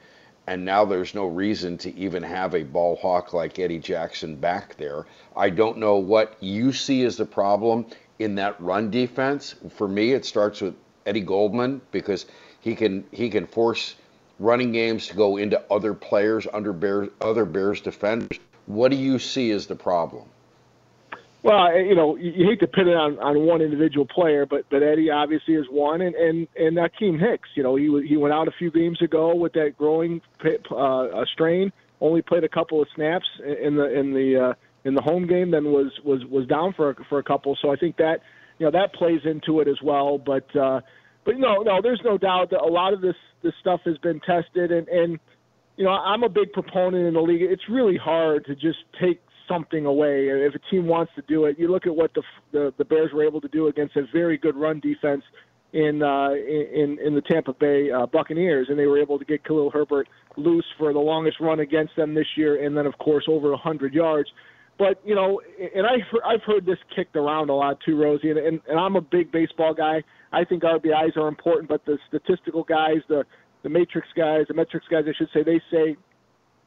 [0.47, 4.75] And now there's no reason to even have a ball hawk like Eddie Jackson back
[4.77, 5.05] there.
[5.35, 7.85] I don't know what you see as the problem
[8.17, 9.55] in that run defense.
[9.75, 10.73] For me, it starts with
[11.07, 12.25] Eddie Goldman because
[12.59, 13.95] he can he can force
[14.39, 18.39] running games to go into other players under Bears, other Bears defenders.
[18.65, 20.25] What do you see as the problem?
[21.43, 24.83] Well, you know, you hate to pin it on, on one individual player, but but
[24.83, 27.49] Eddie obviously is one, and and and Akiem Hicks.
[27.55, 30.21] You know, he he went out a few games ago with that growing
[30.75, 31.71] uh, strain.
[32.01, 35.51] Only played a couple of snaps in the in the uh, in the home game,
[35.51, 37.57] then was was was down for for a couple.
[37.61, 38.21] So I think that
[38.59, 40.17] you know that plays into it as well.
[40.17, 40.81] But uh,
[41.25, 44.19] but no, no, there's no doubt that a lot of this this stuff has been
[44.21, 45.19] tested, and and
[45.75, 47.41] you know I'm a big proponent in the league.
[47.41, 51.57] It's really hard to just take something away if a team wants to do it.
[51.57, 54.37] You look at what the the, the Bears were able to do against a very
[54.37, 55.23] good run defense
[55.73, 59.43] in uh, in in the Tampa Bay uh, Buccaneers, and they were able to get
[59.43, 63.25] Khalil Herbert loose for the longest run against them this year, and then of course
[63.27, 64.29] over 100 yards.
[64.77, 65.41] But you know,
[65.75, 68.95] and I I've heard this kicked around a lot too, Rosie, and, and and I'm
[68.95, 70.03] a big baseball guy.
[70.31, 73.25] I think RBIs are important, but the statistical guys, the
[73.63, 75.97] the matrix guys, the metrics guys, I should say, they say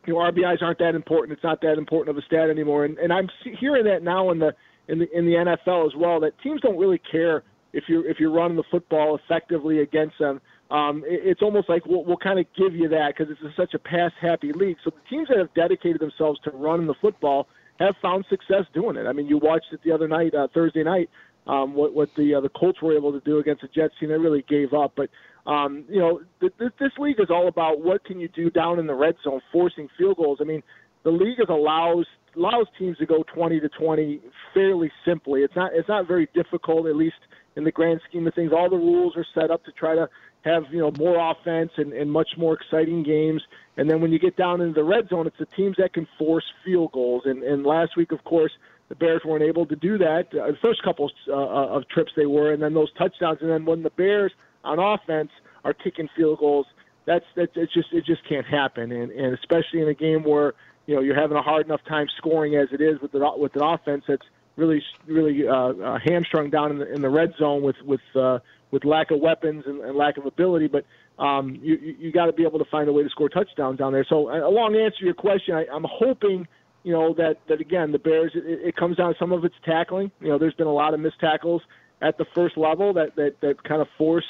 [0.07, 1.37] you know RBIs aren't that important.
[1.37, 2.85] It's not that important of a stat anymore.
[2.85, 3.29] And and I'm
[3.61, 4.55] hearing that now in the
[4.88, 8.18] in the in the NFL as well that teams don't really care if you're if
[8.18, 10.40] you're running the football effectively against them.
[10.70, 13.75] Um, it, it's almost like we'll, we'll kind of give you that because it's such
[13.75, 14.79] a pass happy league.
[14.85, 17.49] So the teams that have dedicated themselves to running the football
[17.81, 19.07] have found success doing it.
[19.07, 21.09] I mean, you watched it the other night, uh, Thursday night,
[21.47, 24.11] um, what what the uh, the Colts were able to do against the Jets team.
[24.11, 25.09] They really gave up, but
[25.51, 28.79] um, you know, th- th- this league is all about what can you do down
[28.79, 30.38] in the red zone, forcing field goals.
[30.40, 30.62] I mean,
[31.03, 34.21] the league is allows allows teams to go 20 to 20
[34.55, 35.40] fairly simply.
[35.40, 37.16] It's not it's not very difficult, at least
[37.57, 38.53] in the grand scheme of things.
[38.55, 40.09] All the rules are set up to try to
[40.42, 43.42] have you know more offense and, and much more exciting games.
[43.76, 46.07] And then when you get down into the red zone, it's the teams that can
[46.18, 47.22] force field goals.
[47.24, 48.53] And, and last week, of course,
[48.88, 50.29] the Bears weren't able to do that.
[50.35, 53.38] Uh, the first couple uh, of trips they were, and then those touchdowns.
[53.40, 54.33] And then when the Bears
[54.64, 55.31] on offense
[55.64, 56.66] are kicking field goals,
[57.07, 58.92] that's that's it's just it just can't happen.
[58.92, 60.55] And and especially in a game where
[60.87, 63.55] you know you're having a hard enough time scoring as it is with the with
[63.57, 64.26] an offense that's
[64.57, 68.40] really really uh, uh, hamstrung down in the in the red zone with with uh,
[68.71, 70.69] with lack of weapons and, and lack of ability.
[70.69, 70.85] But
[71.23, 73.93] um, you you got to be able to find a way to score touchdowns down
[73.93, 74.07] there.
[74.09, 76.47] So a long answer to your question, I, I'm hoping
[76.83, 80.11] you know that that again the Bears it, it comes down some of its tackling.
[80.21, 81.63] You know, there's been a lot of missed tackles
[82.01, 84.27] at the first level that that that kind of forced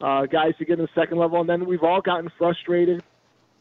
[0.00, 3.02] uh, guys to get in the second level, and then we've all gotten frustrated,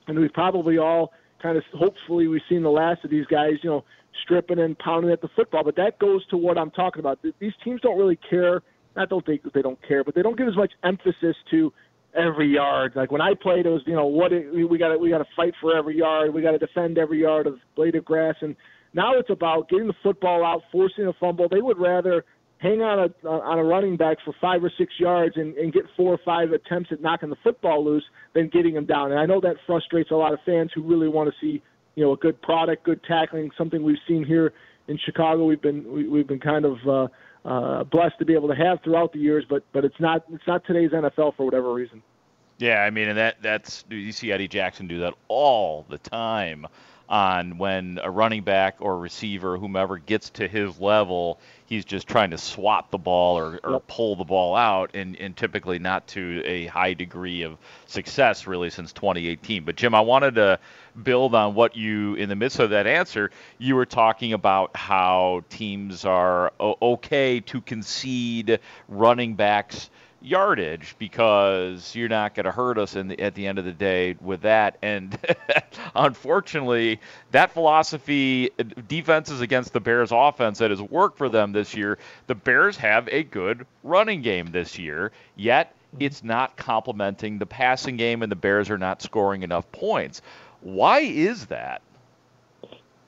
[0.08, 3.69] and we've probably all kind of hopefully we've seen the last of these guys, you
[3.69, 3.84] know,
[4.24, 5.63] stripping and pounding at the football.
[5.63, 7.19] But that goes to what I'm talking about.
[7.39, 8.62] These teams don't really care.
[8.95, 11.73] Not don't think they don't care, but they don't give as much emphasis to
[12.15, 12.93] every yard.
[12.95, 15.27] Like when I played, it was you know what it, we got we got to
[15.36, 16.34] fight for every yard.
[16.34, 18.36] We got to defend every yard of blade of grass.
[18.41, 18.56] And
[18.93, 21.47] now it's about getting the football out, forcing a fumble.
[21.49, 22.25] They would rather
[22.60, 25.84] hang on a on a running back for five or six yards and, and get
[25.97, 29.12] four or five attempts at knocking the football loose than getting him down.
[29.12, 31.62] And I know that frustrates a lot of fans who really want to see
[31.95, 34.53] you know a good product, good tackling, something we've seen here
[34.88, 35.45] in Chicago.
[35.45, 37.08] We've been we, we've been kind of uh,
[37.45, 40.47] uh, blessed to be able to have throughout the years, but but it's not it's
[40.47, 42.01] not today's NFL for whatever reason.
[42.60, 46.67] Yeah, I mean, and that that's you see Eddie Jackson do that all the time
[47.13, 52.32] on when a running back or receiver, whomever gets to his level, he's just trying
[52.32, 56.41] to swap the ball or, or pull the ball out, and, and typically not to
[56.43, 59.63] a high degree of success really since 2018.
[59.63, 60.58] But Jim, I wanted to
[61.04, 65.43] build on what you, in the midst of that answer, you were talking about how
[65.52, 69.91] teams are okay to concede running backs
[70.23, 73.71] yardage because you're not going to hurt us in the, at the end of the
[73.71, 74.77] day with that.
[74.81, 75.17] And
[75.95, 76.99] unfortunately,
[77.31, 78.49] that philosophy,
[78.88, 83.07] defenses against the Bears offense that has worked for them this year, the Bears have
[83.09, 86.03] a good running game this year, yet mm-hmm.
[86.03, 90.21] it's not complementing the passing game and the Bears are not scoring enough points.
[90.62, 91.81] Why is that?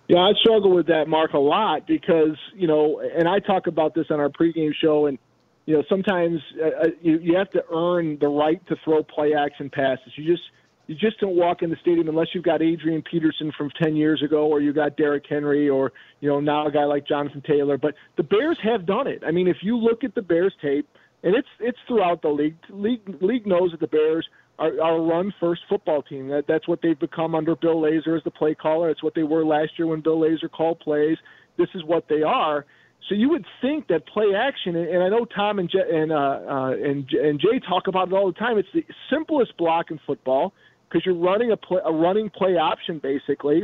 [0.08, 3.95] Yeah, I struggle with that, Mark, a lot because, you know, and I talk about
[3.95, 5.17] this on our pregame show, and,
[5.65, 9.69] you know, sometimes uh, you, you have to earn the right to throw play action
[9.69, 10.13] passes.
[10.15, 10.43] You just
[10.88, 14.21] you just don't walk in the stadium unless you've got Adrian Peterson from 10 years
[14.21, 17.78] ago or you got Derrick Henry or, you know, now a guy like Jonathan Taylor.
[17.78, 19.23] But the Bears have done it.
[19.25, 20.88] I mean, if you look at the Bears tape,
[21.23, 24.28] and it's it's throughout the league, league, league knows that the Bears
[24.60, 26.28] are, are a run first football team.
[26.28, 28.91] That that's what they've become under Bill Lazor as the play caller.
[28.91, 31.17] It's what they were last year when Bill Lazor called plays.
[31.58, 32.65] This is what they are.
[33.08, 36.15] So you would think that play action, and I know Tom and J- and uh,
[36.15, 38.58] uh, and and Jay talk about it all the time.
[38.58, 40.54] It's the simplest block in football
[40.89, 43.63] because you're running a play, a running play option basically,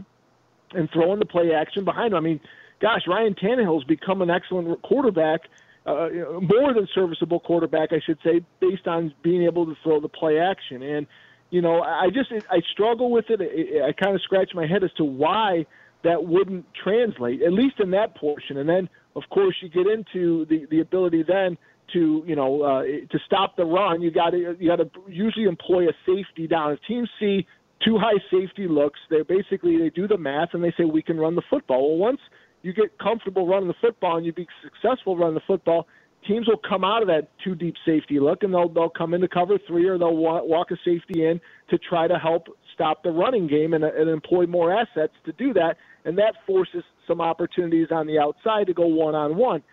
[0.74, 2.18] and throwing the play action behind them.
[2.18, 2.40] I mean,
[2.80, 5.42] gosh, Ryan Tannehill's become an excellent quarterback
[5.86, 6.10] uh,
[6.42, 10.40] more than serviceable quarterback, I should say, based on being able to throw the play
[10.40, 10.84] action.
[10.84, 11.08] And
[11.50, 13.42] you know, I just I struggle with it.
[13.42, 15.66] I, I kind of scratch my head as to why
[16.04, 18.58] that wouldn't translate, at least in that portion.
[18.58, 21.58] And then, of course, you get into the the ability then
[21.94, 24.02] to you know uh, to stop the run.
[24.02, 26.74] You got to you got to usually employ a safety down.
[26.74, 27.46] If teams see
[27.84, 31.20] two high safety looks, they basically they do the math and they say we can
[31.20, 31.90] run the football.
[31.90, 32.20] Well, once
[32.62, 35.88] you get comfortable running the football and you be successful running the football,
[36.28, 39.28] teams will come out of that two deep safety look and they'll they'll come into
[39.28, 43.12] cover three or they'll walk, walk a safety in to try to help stop the
[43.12, 47.88] running game and, and employ more assets to do that, and that forces some opportunities
[47.92, 49.64] on the outside to go one on one.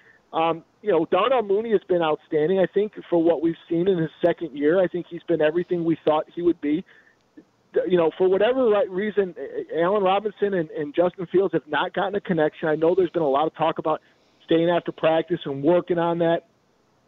[0.81, 2.59] You know, Darnell Mooney has been outstanding.
[2.59, 5.85] I think for what we've seen in his second year, I think he's been everything
[5.85, 6.85] we thought he would be
[7.87, 9.35] you know, for whatever reason,
[9.77, 12.69] Allen Robinson and, and Justin Fields have not gotten a connection.
[12.69, 14.01] I know there's been a lot of talk about
[14.45, 16.47] staying after practice and working on that.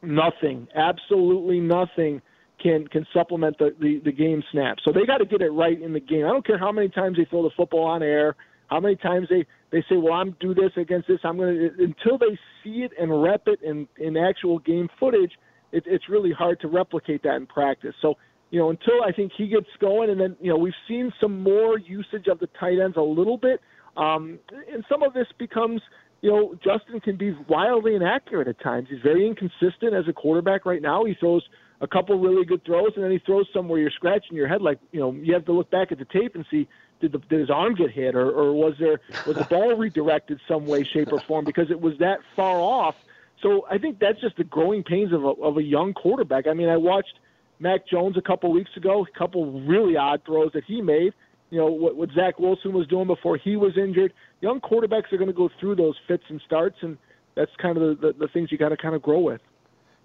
[0.02, 2.22] Nothing, absolutely nothing,
[2.62, 4.78] can can supplement the the, the game snap.
[4.84, 6.24] So they got to get it right in the game.
[6.24, 8.36] I don't care how many times they throw the football on air,
[8.68, 11.84] how many times they they say, "Well, I'm do this against this." I'm going to
[11.84, 15.32] until they see it and rep it in in actual game footage.
[15.72, 17.94] It, it's really hard to replicate that in practice.
[18.02, 18.16] So
[18.50, 21.42] you know, until I think he gets going, and then you know we've seen some
[21.42, 23.60] more usage of the tight ends a little bit,
[23.96, 24.38] um,
[24.72, 25.80] and some of this becomes,
[26.20, 28.88] you know, Justin can be wildly inaccurate at times.
[28.90, 31.04] He's very inconsistent as a quarterback right now.
[31.04, 31.44] He throws
[31.80, 34.62] a couple really good throws, and then he throws some where you're scratching your head,
[34.62, 36.68] like you know, you have to look back at the tape and see
[37.00, 40.40] did, the, did his arm get hit, or, or was there was the ball redirected
[40.46, 42.94] some way, shape, or form because it was that far off.
[43.42, 46.46] So I think that's just the growing pains of a, of a young quarterback.
[46.46, 47.18] I mean, I watched
[47.58, 51.14] Mac Jones a couple weeks ago, a couple really odd throws that he made.
[51.50, 54.12] You know what, what Zach Wilson was doing before he was injured.
[54.40, 56.96] Young quarterbacks are going to go through those fits and starts, and
[57.34, 59.40] that's kind of the, the, the things you got to kind of grow with.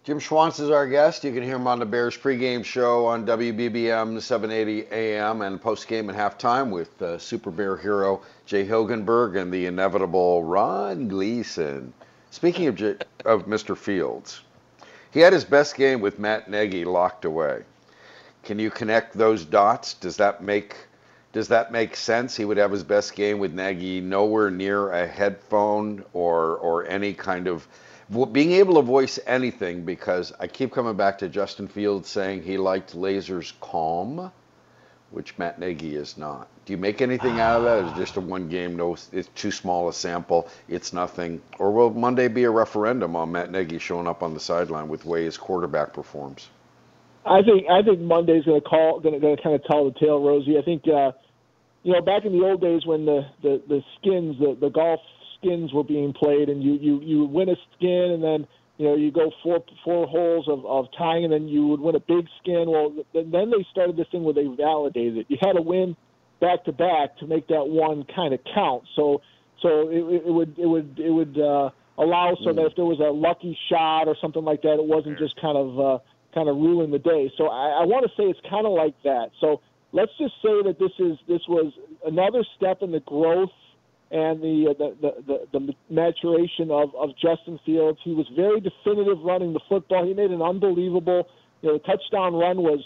[0.05, 1.23] Jim Schwantz is our guest.
[1.23, 6.09] You can hear him on the Bears pregame show on WBBM 780 AM and postgame
[6.09, 11.91] and halftime with uh, Super Bear hero Jay Hilgenberg and the inevitable Ron Gleason.
[12.29, 13.75] Speaking of, J- of Mr.
[13.75, 14.41] Fields,
[15.09, 17.63] he had his best game with Matt Nagy locked away.
[18.43, 19.95] Can you connect those dots?
[19.95, 20.75] Does that make
[21.33, 22.37] does that make sense?
[22.37, 27.15] He would have his best game with Nagy nowhere near a headphone or or any
[27.15, 27.67] kind of
[28.09, 32.57] being able to voice anything because I keep coming back to Justin Fields saying he
[32.57, 34.31] liked Lazor's calm,
[35.11, 36.47] which Matt Nagy is not.
[36.65, 37.85] Do you make anything out of that?
[37.85, 38.75] Is it just a one game?
[38.75, 40.47] No, it's too small a sample.
[40.67, 41.41] It's nothing.
[41.59, 45.05] Or will Monday be a referendum on Matt Nagy showing up on the sideline with
[45.05, 46.49] way his quarterback performs?
[47.25, 50.23] I think I think Monday's going to call going to kind of tell the tale,
[50.23, 50.57] Rosie.
[50.59, 51.11] I think uh,
[51.83, 54.99] you know back in the old days when the the, the skins the, the golf
[55.45, 58.95] skins were being played, and you you you win a skin, and then you know
[58.95, 62.25] you go four four holes of, of tying, and then you would win a big
[62.41, 62.65] skin.
[62.67, 65.25] Well, then they started this thing where they validated it.
[65.29, 65.95] You had to win
[66.41, 68.83] back to back to make that one kind of count.
[68.95, 69.21] So
[69.61, 72.99] so it, it would it would it would uh, allow so that if there was
[72.99, 75.99] a lucky shot or something like that, it wasn't just kind of uh,
[76.33, 77.31] kind of ruling the day.
[77.37, 79.31] So I, I want to say it's kind of like that.
[79.39, 79.61] So
[79.93, 81.71] let's just say that this is this was
[82.05, 83.51] another step in the growth
[84.11, 87.99] and the, uh, the, the, the, maturation of, of Justin Fields.
[88.03, 90.05] He was very definitive running the football.
[90.05, 91.27] He made an unbelievable,
[91.61, 92.79] you know, touchdown run was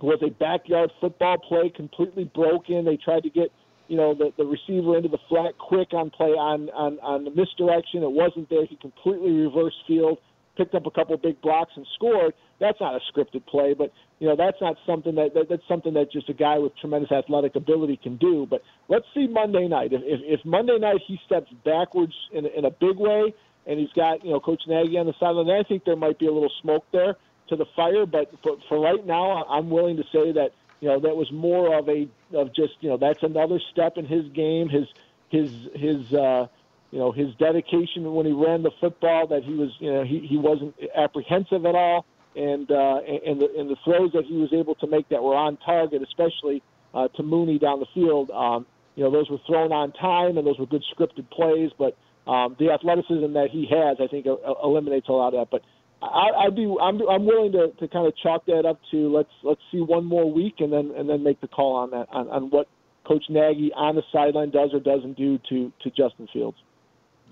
[0.00, 2.84] was a backyard football play, completely broken.
[2.84, 3.50] They tried to get,
[3.88, 7.30] you know, the, the receiver into the flat quick on play on, on on the
[7.30, 8.02] misdirection.
[8.02, 8.64] It wasn't there.
[8.64, 10.18] He completely reversed field,
[10.56, 12.32] picked up a couple big blocks and scored.
[12.60, 15.94] That's not a scripted play, but you know that's not something that, that that's something
[15.94, 18.46] that just a guy with tremendous athletic ability can do.
[18.48, 19.92] But let's see Monday night.
[19.92, 23.32] If if, if Monday night he steps backwards in in a big way,
[23.66, 26.26] and he's got you know Coach Nagy on the sideline, I think there might be
[26.26, 27.16] a little smoke there
[27.48, 28.06] to the fire.
[28.06, 30.50] But for, for right now, I'm willing to say that
[30.80, 34.04] you know that was more of a of just you know that's another step in
[34.04, 34.86] his game, his
[35.28, 36.46] his his uh,
[36.90, 39.26] you know his dedication when he ran the football.
[39.28, 42.04] That he was you know he he wasn't apprehensive at all,
[42.36, 45.34] and uh, and the and the throws that he was able to make that were
[45.34, 46.62] on target, especially
[46.94, 48.30] uh, to Mooney down the field.
[48.30, 48.66] Um,
[48.96, 51.96] you know those were thrown on time and those were good scripted plays, but
[52.30, 55.50] um, the athleticism that he has, I think, uh, eliminates a lot of that.
[55.50, 55.62] But
[56.02, 59.32] I, I'd be I'm I'm willing to, to kind of chalk that up to let's
[59.42, 62.28] let's see one more week and then and then make the call on that on,
[62.28, 62.68] on what
[63.06, 66.58] Coach Nagy on the sideline does or doesn't do to to Justin Fields.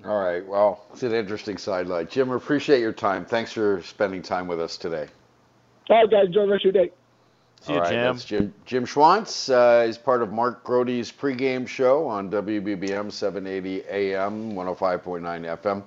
[0.05, 0.47] All right.
[0.47, 2.09] Well, it's an interesting sideline.
[2.09, 3.24] Jim, we appreciate your time.
[3.24, 5.09] Thanks for spending time with us today.
[5.90, 6.26] All right, guys.
[6.26, 6.92] Enjoy the rest of your day.
[7.62, 8.05] See All you, right, Jim.
[8.05, 8.55] That's Jim.
[8.64, 15.59] Jim Schwantz uh, is part of Mark Grote's pregame show on WBBM 780 AM, 105.9
[15.59, 15.82] FM,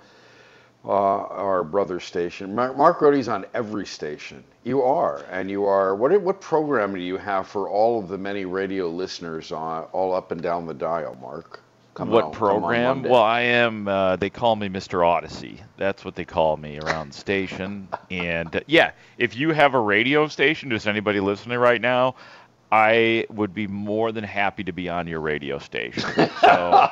[0.83, 2.55] uh, our brother station.
[2.55, 4.43] Mark, Mark Grote's on every station.
[4.63, 5.95] You are, and you are.
[5.95, 10.13] What what program do you have for all of the many radio listeners on all
[10.13, 11.61] up and down the dial, Mark?
[11.99, 13.03] Come what on- program?
[13.03, 13.85] Well, I am.
[13.85, 14.99] Uh, they call me Mr.
[15.01, 15.59] Audacy.
[15.75, 17.89] That's what they call me around the station.
[18.09, 22.15] And uh, yeah, if you have a radio station, just anybody listening right now,
[22.71, 26.09] I would be more than happy to be on your radio station.
[26.39, 26.89] So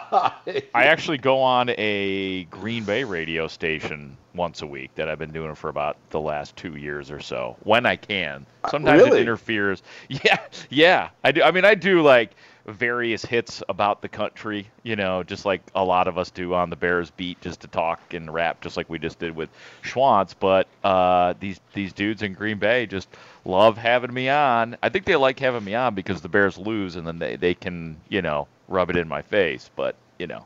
[0.74, 5.32] I actually go on a Green Bay radio station once a week that I've been
[5.32, 8.46] doing for about the last two years or so when I can.
[8.70, 9.20] Sometimes really?
[9.20, 9.84] it interferes.
[10.10, 10.40] Yeah,
[10.70, 11.10] yeah.
[11.24, 11.44] I do.
[11.44, 12.32] I mean, I do like
[12.68, 16.70] various hits about the country, you know, just like a lot of us do on
[16.70, 19.50] the Bears beat, just to talk and rap, just like we just did with
[19.84, 20.34] Schwantz.
[20.38, 23.08] But uh, these these dudes in Green Bay just
[23.46, 24.78] love having me on.
[24.84, 27.54] I think they like having me on because the Bears lose, and then they they
[27.54, 29.70] can you know rub it in my face.
[29.76, 30.46] But you know,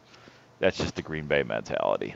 [0.59, 2.13] that's just the Green Bay mentality.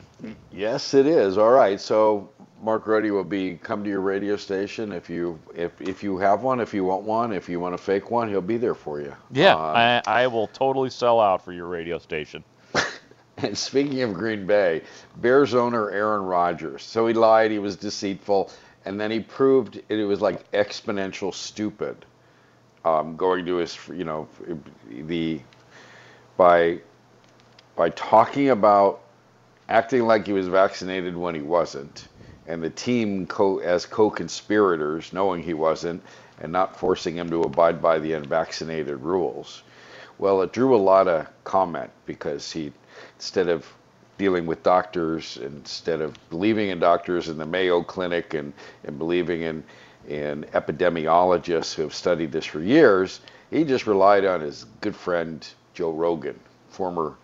[0.52, 1.36] Yes, it is.
[1.36, 1.80] All right.
[1.80, 2.30] So
[2.66, 6.42] Mark Grote will be come to your radio station if you if if you have
[6.42, 9.00] one, if you want one, if you want a fake one, he'll be there for
[9.00, 9.14] you.
[9.30, 12.42] Yeah, Uh, I, I will totally sell out for your radio station.
[13.38, 14.82] And speaking of Green Bay,
[15.18, 16.82] Bears owner Aaron Rodgers.
[16.82, 18.50] So he lied, he was deceitful,
[18.86, 22.04] and then he proved it was like exponential stupid.
[22.84, 24.26] Um, going to his, you know,
[24.90, 25.40] the
[26.36, 26.80] by
[27.76, 29.02] by talking about
[29.68, 32.08] acting like he was vaccinated when he wasn't,
[32.48, 36.02] and the team co- as co-conspirators knowing he wasn't,
[36.40, 39.62] and not forcing him to abide by the unvaccinated rules.
[40.18, 42.72] Well, it drew a lot of comment because he,
[43.16, 43.66] instead of
[44.18, 48.52] dealing with doctors, instead of believing in doctors in the Mayo Clinic and,
[48.84, 49.64] and believing in,
[50.08, 53.20] in epidemiologists who have studied this for years,
[53.50, 56.38] he just relied on his good friend Joe Rogan,
[56.70, 57.16] former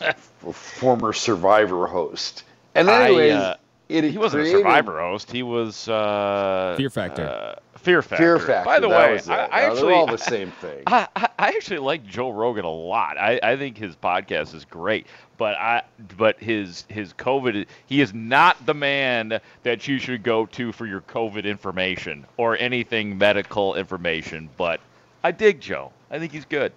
[0.52, 2.44] former Survivor host.
[2.74, 3.56] And I, uh,
[3.92, 5.30] it he wasn't a Survivor host.
[5.30, 7.22] He was uh, Fear Factor.
[7.22, 8.38] Uh, Fear Factor.
[8.38, 8.64] Fear Factor.
[8.64, 9.32] By the that way, was it.
[9.32, 10.82] I, I Now, they're actually all the same thing.
[10.86, 13.18] I, I, I actually like Joe Rogan a lot.
[13.18, 15.82] I, I think his podcast is great, but I
[16.16, 20.86] but his his COVID he is not the man that you should go to for
[20.86, 24.48] your COVID information or anything medical information.
[24.56, 24.80] But
[25.24, 25.92] I dig Joe.
[26.10, 26.72] I think he's good.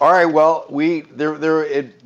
[0.00, 0.26] All right.
[0.26, 2.00] Well, we there there it.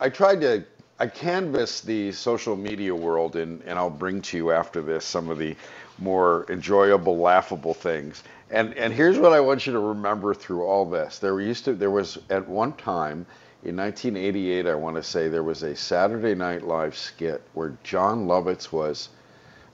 [0.00, 0.64] I tried to
[0.98, 5.28] I canvassed the social media world, and and I'll bring to you after this some
[5.28, 5.56] of the
[5.98, 8.22] more enjoyable, laughable things.
[8.50, 11.18] And and here's what I want you to remember through all this.
[11.18, 13.26] There used to there was at one time
[13.64, 18.26] in 1988, I want to say there was a Saturday Night Live skit where Jon
[18.26, 19.08] Lovitz was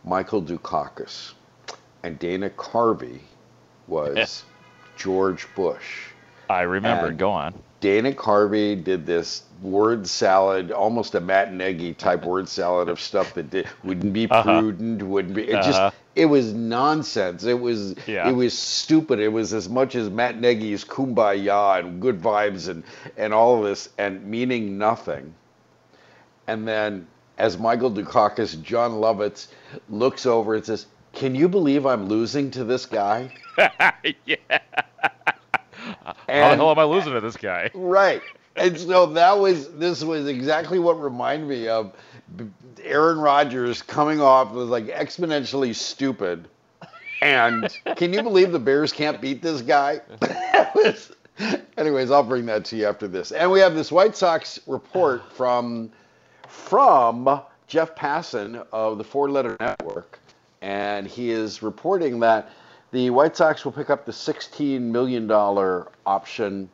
[0.04, 1.32] Michael Dukakis,
[2.04, 3.20] and Dana Carvey
[3.88, 4.44] was
[4.96, 6.06] George Bush.
[6.48, 7.06] I remember.
[7.08, 7.54] And Go on.
[7.80, 13.34] Dana Carvey did this word salad, almost a Matt Nagy type word salad of stuff
[13.34, 14.60] that did, wouldn't be Uh-huh.
[14.60, 15.48] prudent, wouldn't be.
[15.48, 15.90] It Uh-huh.
[15.90, 17.44] just, it was nonsense.
[17.44, 18.28] It was, Yeah.
[18.28, 19.20] it was stupid.
[19.20, 22.84] It was as much as Matt Nagy's kumbaya and good vibes and
[23.16, 25.34] and all of this and meaning nothing.
[26.46, 27.06] And then,
[27.38, 29.48] as Michael Dukakis, Jon Lovitz
[29.88, 33.30] looks over and says, "Can you believe I'm losing to this guy?"
[34.26, 34.36] yeah.
[36.28, 37.70] How the hell am I losing to this guy?
[37.80, 38.22] Right.
[38.56, 41.94] And so that was this was exactly what reminded me of
[42.82, 46.48] Aaron Rodgers coming off was like exponentially stupid.
[47.22, 50.00] And can you believe the Bears can't beat this guy?
[51.78, 53.32] Anyways, I'll bring that to you after this.
[53.32, 55.90] And we have this White Sox report from
[56.48, 60.18] from Jeff Passan of the Four Letter Network,
[60.60, 62.50] and he is reporting that
[62.92, 66.68] the White Sox will pick up the $16 million option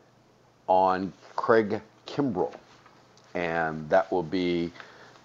[0.66, 2.54] on Craig Kimbrel,
[3.34, 4.72] and that will be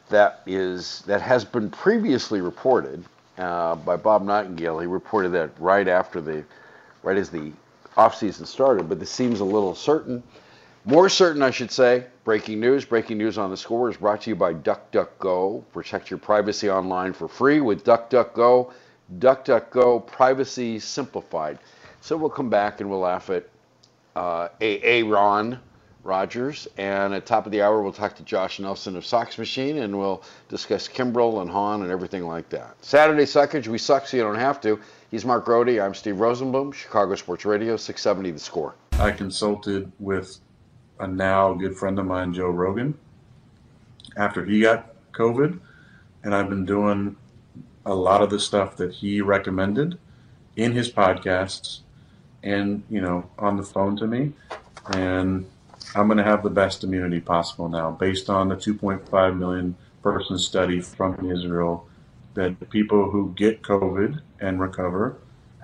[0.09, 3.03] that is that has been previously reported
[3.37, 4.79] uh, by Bob Nightingale.
[4.79, 6.43] He reported that right after the
[7.03, 7.51] right as the
[7.95, 10.21] offseason started, but this seems a little certain.
[10.83, 12.05] More certain, I should say.
[12.23, 12.85] Breaking news.
[12.85, 15.63] Breaking news on the score is brought to you by DuckDuckGo.
[15.71, 18.71] Protect your privacy online for free with DuckDuckGo.
[19.19, 21.59] DuckDuckGo, privacy simplified.
[22.01, 23.47] So we'll come back and we'll laugh at
[24.15, 25.03] uh, A.
[25.03, 25.59] Ron
[26.03, 26.67] Rodgers.
[26.77, 29.97] And at top of the hour, we'll talk to Josh Nelson of Sox Machine and
[29.97, 32.75] we'll discuss Kimbrel and Hahn and everything like that.
[32.83, 34.79] Saturday Suckage, we suck so you don't have to.
[35.11, 35.79] He's Mark Grote.
[35.79, 38.75] I'm Steve Rosenbloom, Chicago Sports Radio, 670 The Score.
[38.93, 40.39] I consulted with
[40.99, 42.97] a now good friend of mine, Joe Rogan,
[44.15, 45.59] after he got COVID,
[46.23, 47.15] and I've been doing
[47.85, 49.97] a lot of the stuff that he recommended
[50.55, 51.79] in his podcasts
[52.43, 54.33] and, you know, on the phone to me.
[54.93, 55.45] And
[55.95, 60.37] I'm going to have the best immunity possible now based on the 2.5 million person
[60.37, 61.87] study from Israel
[62.33, 65.17] that people who get COVID and recover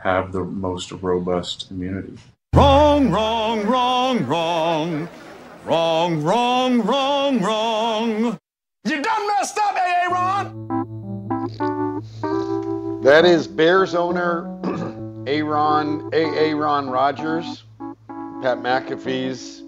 [0.03, 2.17] have the most robust immunity.
[2.53, 5.09] Wrong, wrong, wrong, wrong.
[5.65, 8.39] Wrong, wrong, wrong, wrong.
[8.85, 10.76] You done messed up, AA Ron.
[13.07, 14.53] That is Bears owner
[15.27, 16.53] Aaron A.
[16.53, 17.63] Ron Rodgers,
[18.41, 19.61] Pat McAfee's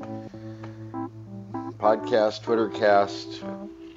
[1.78, 3.42] podcast, Twitter cast,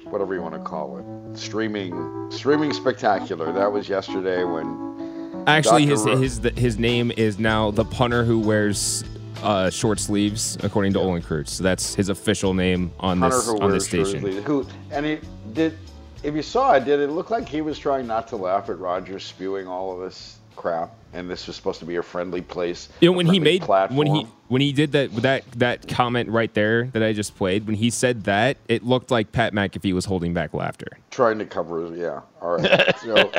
[0.05, 1.37] whatever you want to call it.
[1.37, 3.51] Streaming streaming spectacular.
[3.51, 6.19] That was yesterday when Actually, Dr.
[6.19, 9.03] his his his name is now the punter who wears
[9.41, 11.49] uh, short sleeves, according to Olin Kreutz.
[11.49, 14.21] So that's his official name on Hunter this on this station.
[14.43, 15.21] Who and it
[15.53, 15.77] did
[16.23, 18.79] if you saw it, did it look like he was trying not to laugh at
[18.79, 20.95] Rodgers spewing all of this crap?
[21.11, 22.89] And this was supposed to be a friendly place.
[23.01, 23.97] You know, when he made platform.
[23.97, 27.67] when he when he did that that that comment right there that I just played,
[27.67, 30.97] when he said that, it looked like Pat McAfee was holding back laughter.
[31.11, 33.31] trying to cover his yeah all right so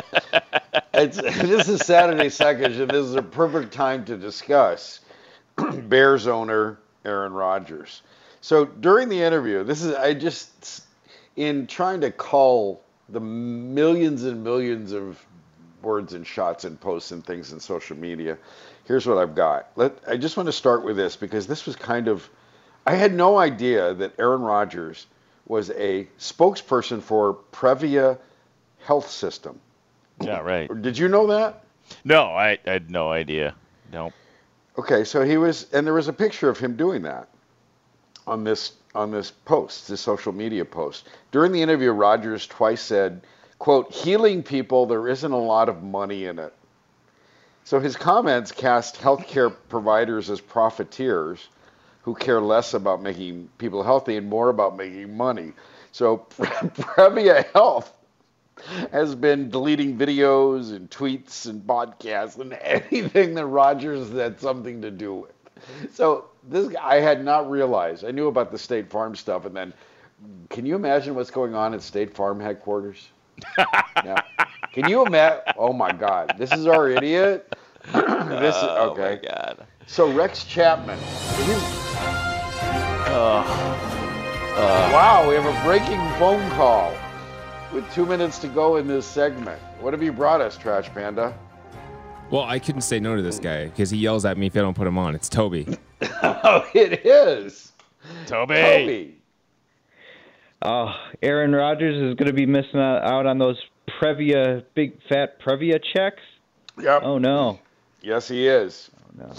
[0.94, 5.00] it's, this is saturday second and this is a perfect time to discuss
[5.88, 8.02] bears owner aaron rodgers
[8.40, 10.83] so during the interview this is i just
[11.36, 15.24] in trying to call the millions and millions of
[15.82, 18.38] words and shots and posts and things in social media
[18.86, 21.76] here's what i've got let i just want to start with this because this was
[21.76, 22.28] kind of
[22.86, 25.06] i had no idea that aaron rodgers
[25.46, 28.18] was a spokesperson for Prevea
[28.84, 29.58] Health System.
[30.22, 30.70] Yeah, right.
[30.82, 31.64] Did you know that?
[32.04, 33.54] No, I, I had no idea.
[33.92, 34.12] Nope.
[34.78, 37.28] Okay, so he was, and there was a picture of him doing that
[38.26, 41.08] on this on this post, this social media post.
[41.32, 43.22] During the interview, Rodgers twice said,
[43.58, 46.52] "quote Healing people, there isn't a lot of money in it."
[47.64, 51.48] So his comments cast healthcare providers as profiteers
[52.02, 55.52] who care less about making people healthy and more about making money.
[55.92, 57.90] So Prevea Health
[58.92, 64.90] has been deleting videos and tweets and podcasts and anything that Rodgers had something to
[64.90, 65.43] do with.
[65.92, 68.04] So this guy, I had not realized.
[68.04, 69.72] I knew about the State Farm stuff, and then
[70.50, 73.08] can you imagine what's going on at State Farm headquarters?
[74.72, 75.40] Can you imagine?
[75.56, 77.52] Oh my God, this is our idiot.
[77.92, 79.20] this is Oh, okay.
[79.22, 79.66] my God.
[79.86, 80.98] So Rex Chapman.
[83.06, 86.92] Uh, wow, we have a breaking phone call
[87.72, 89.60] with two minutes to go in this segment.
[89.80, 91.36] What have you brought us, Trash Panda?
[92.30, 94.60] Well, I couldn't say no to this guy because he yells at me if I
[94.60, 95.14] don't put him on.
[95.14, 95.66] It's Toby.
[96.22, 97.72] oh, it is.
[98.26, 98.54] Toby.
[98.54, 99.18] Toby.
[100.62, 103.60] Oh, Aaron Rodgers is going to be missing out on those
[104.00, 106.22] Prevea, big fat Prevea checks.
[106.80, 107.02] Yep.
[107.04, 107.60] Oh no.
[108.02, 108.90] Yes, he is.
[108.98, 109.32] Oh no.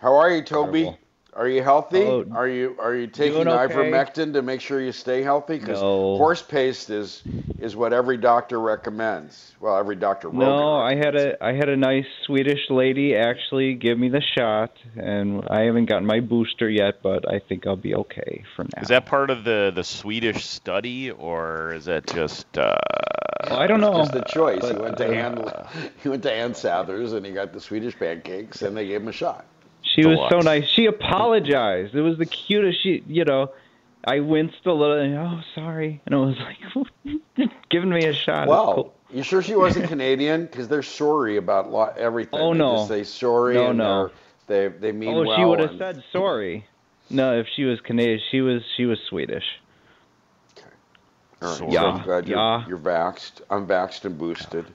[0.00, 0.82] How are you, Toby?
[0.82, 0.98] Terrible.
[1.36, 2.02] Are you healthy?
[2.02, 3.74] Oh, are you are you taking doing okay.
[3.74, 5.58] ivermectin to make sure you stay healthy?
[5.58, 6.16] Because No.
[6.16, 7.22] horse paste is
[7.58, 9.52] is what every doctor recommends.
[9.58, 10.28] Well, every doctor.
[10.28, 14.20] Rogan No, I had a I had a nice Swedish lady actually give me the
[14.20, 18.62] shot, and I haven't gotten my booster yet, but I think I'll be okay for
[18.62, 18.82] now.
[18.82, 22.46] is that part of the, the Swedish study, or is that just?
[22.56, 22.76] Uh,
[23.50, 23.98] Well, I don't know.
[23.98, 24.64] Just the choice.
[24.64, 27.60] he but, went to uh, Ann, he went to Ann Sather's and he got the
[27.60, 29.44] Swedish pancakes, and they gave him a shot.
[29.94, 30.66] She was so nice.
[30.66, 31.94] She apologized.
[31.94, 32.82] It was the cutest.
[32.82, 33.50] She, you know,
[34.04, 34.98] I winced a little.
[34.98, 38.48] And, oh, sorry, and it was like giving me a shot.
[38.48, 38.94] Well, cool.
[39.12, 40.46] you sure she wasn't Canadian?
[40.46, 42.40] Because they're sorry about lo- everything.
[42.40, 42.76] Oh, They no.
[42.76, 44.06] just say sorry No, and no.
[44.08, 44.14] they're-
[44.46, 45.36] they they mean oh, well.
[45.38, 46.66] she would have and- said sorry.
[47.10, 49.44] No, if she was Canadian, she was she was Swedish.
[50.58, 50.66] Okay.
[51.42, 52.66] All right, so Yeah, I'm glad you're, yeah.
[52.66, 53.40] you're vaxxed.
[53.50, 54.66] I'm vaxxed and boosted.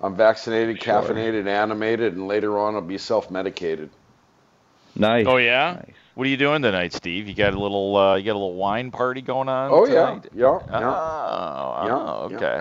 [0.00, 1.02] I'm vaccinated, Sure.
[1.02, 3.90] caffeinated, animated, and later on I'll be self-medicated.
[4.98, 5.26] Nice.
[5.26, 5.82] Oh yeah.
[6.14, 7.28] What are you doing tonight, Steve?
[7.28, 10.06] You got a little uh, you got a little wine party going on Oh yeah,
[10.06, 10.26] tonight?
[10.34, 11.94] yeah, Oh, yeah.
[11.94, 12.60] oh, Yeah, okay.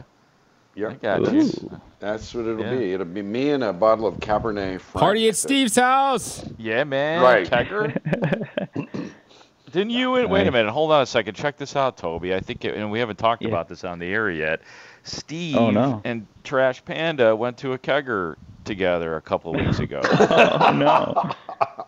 [0.76, 1.44] Yeah, I got you.
[1.44, 1.66] that's,
[2.00, 2.76] that's what it'll Yeah.
[2.78, 2.94] be.
[2.94, 5.02] It'll be me and a bottle of Cabernet Franc.
[5.02, 6.46] Party at Steve's house.
[6.60, 7.24] Yeah, man.
[7.24, 7.50] Right.
[7.50, 7.98] Kegger.
[9.72, 10.16] Didn't you?
[10.16, 10.72] and Wait a minute.
[10.72, 11.34] Hold on a second.
[11.36, 12.34] Check this out, Toby.
[12.34, 13.50] I think, it, and we haven't talked Yeah.
[13.50, 14.62] about this on the air yet.
[15.04, 16.00] Steve Oh, no.
[16.06, 18.36] and Trash Panda went to a kegger
[18.68, 20.02] together a couple of weeks ago.
[20.04, 21.32] oh no.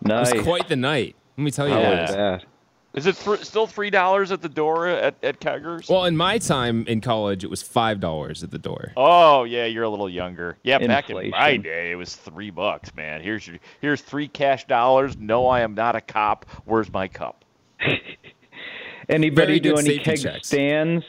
[0.04, 1.14] It was quite the night.
[1.36, 1.74] Let me tell you.
[1.74, 2.00] How Yeah.
[2.02, 2.44] was that?
[2.92, 5.88] Is it thr still three dollars at the door at, at keggers?
[5.88, 8.92] Well, in my time in college, it was five dollars at the door.
[8.96, 10.56] Oh yeah, you're a little younger.
[10.64, 13.22] Yeah, back in my day, it was three bucks, man.
[13.22, 15.16] Here's your here's three cash dollars.
[15.16, 16.46] No, I am not a cop.
[16.64, 17.44] Where's my cup?
[19.08, 20.48] Anybody Very do any safety keg checks.
[20.48, 21.04] stands?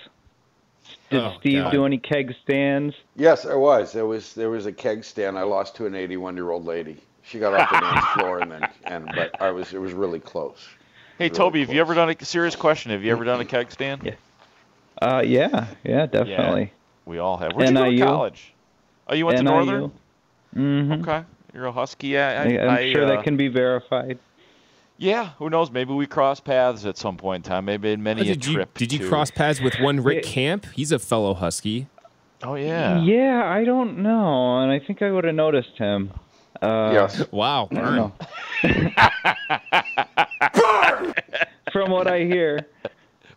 [1.12, 1.72] Did Oh, Steve God.
[1.72, 2.96] do any keg stands?
[3.18, 3.92] Yes, there was.
[3.92, 6.98] There was there was a keg stand I lost to an 81 year old lady.
[7.24, 10.20] She got off the dance floor and then and but I was it was really
[10.20, 10.66] close.
[11.18, 12.92] Hey Really Toby, have you ever done a serious question?
[12.92, 14.04] Have you ever done a keg stand?
[14.04, 14.16] Yeah.
[15.02, 16.72] Uh, yeah, yeah, definitely.
[17.06, 17.56] We all have.
[17.56, 18.54] Where'd you go to college?
[19.08, 19.52] Oh, you went to NIU.
[19.52, 19.92] Northern?
[20.54, 22.08] hmm Okay, you're a husky.
[22.08, 24.20] Yeah, I, I, am I, sure uh, that can be verified.
[25.02, 25.72] Yeah, who knows?
[25.72, 27.66] Maybe we cross paths at some point in time.
[27.66, 28.78] Maybe in many Oh, a did you trip.
[28.78, 30.32] did you to- cross paths with one Rick Yeah.
[30.32, 30.68] Camp?
[30.76, 31.88] He's a fellow Husky.
[32.44, 33.02] Oh yeah.
[33.02, 36.12] Yeah, I don't know, and I think I would have noticed him.
[36.62, 37.24] Uh, yes.
[37.32, 38.14] Wow, I don't
[38.62, 38.94] burn.
[41.72, 42.68] From what I hear.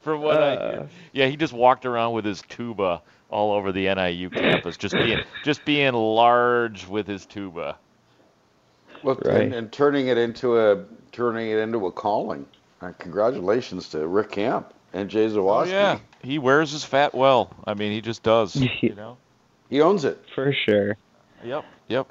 [0.02, 0.88] From what I Uh, hear.
[1.12, 3.00] Yeah, he just walked around with his tuba
[3.30, 7.76] all over the NIU campus, just being just being large with his tuba.
[9.02, 9.42] Well, Right.
[9.42, 10.84] and, and turning it into a
[11.14, 12.44] turning it into a calling.
[12.80, 17.50] Uh, congratulations to Rick Camp and Jay Oh yeah, he wears his fat well.
[17.66, 18.56] I mean, he just does.
[18.82, 19.16] you know.
[19.70, 20.22] He owns it.
[20.34, 20.96] For sure.
[21.44, 21.64] Yep.
[21.88, 22.08] Yep.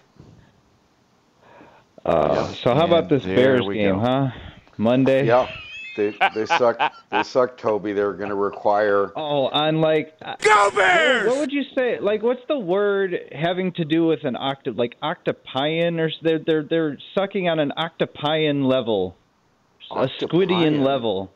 [2.06, 4.00] Uh, so how about this Bears game, go.
[4.00, 4.32] huh?
[4.78, 5.28] Monday.
[5.28, 5.48] Yeah.
[5.96, 6.80] They they suck
[7.12, 7.94] they suck Toby.
[7.94, 11.28] They're gonna require Oh, on like Go Bears!
[11.28, 12.00] what would you say?
[12.00, 16.64] Like, what's the word having to do with an octa like octopian or they're they're
[16.64, 19.16] they're sucking on an octopian level,
[19.92, 21.32] a squidian level.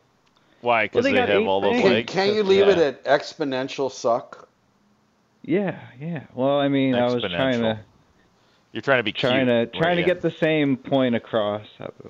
[0.61, 0.85] Why?
[0.85, 1.83] Because they they, have eight all those things.
[1.83, 2.13] can, legs.
[2.13, 4.47] can you leave it at exponential suck?
[5.43, 6.23] Yeah, yeah.
[6.33, 7.79] Well, I mean, I was trying to
[8.77, 9.73] You're trying to be trying cute.
[9.73, 11.65] to trying to get the same point across.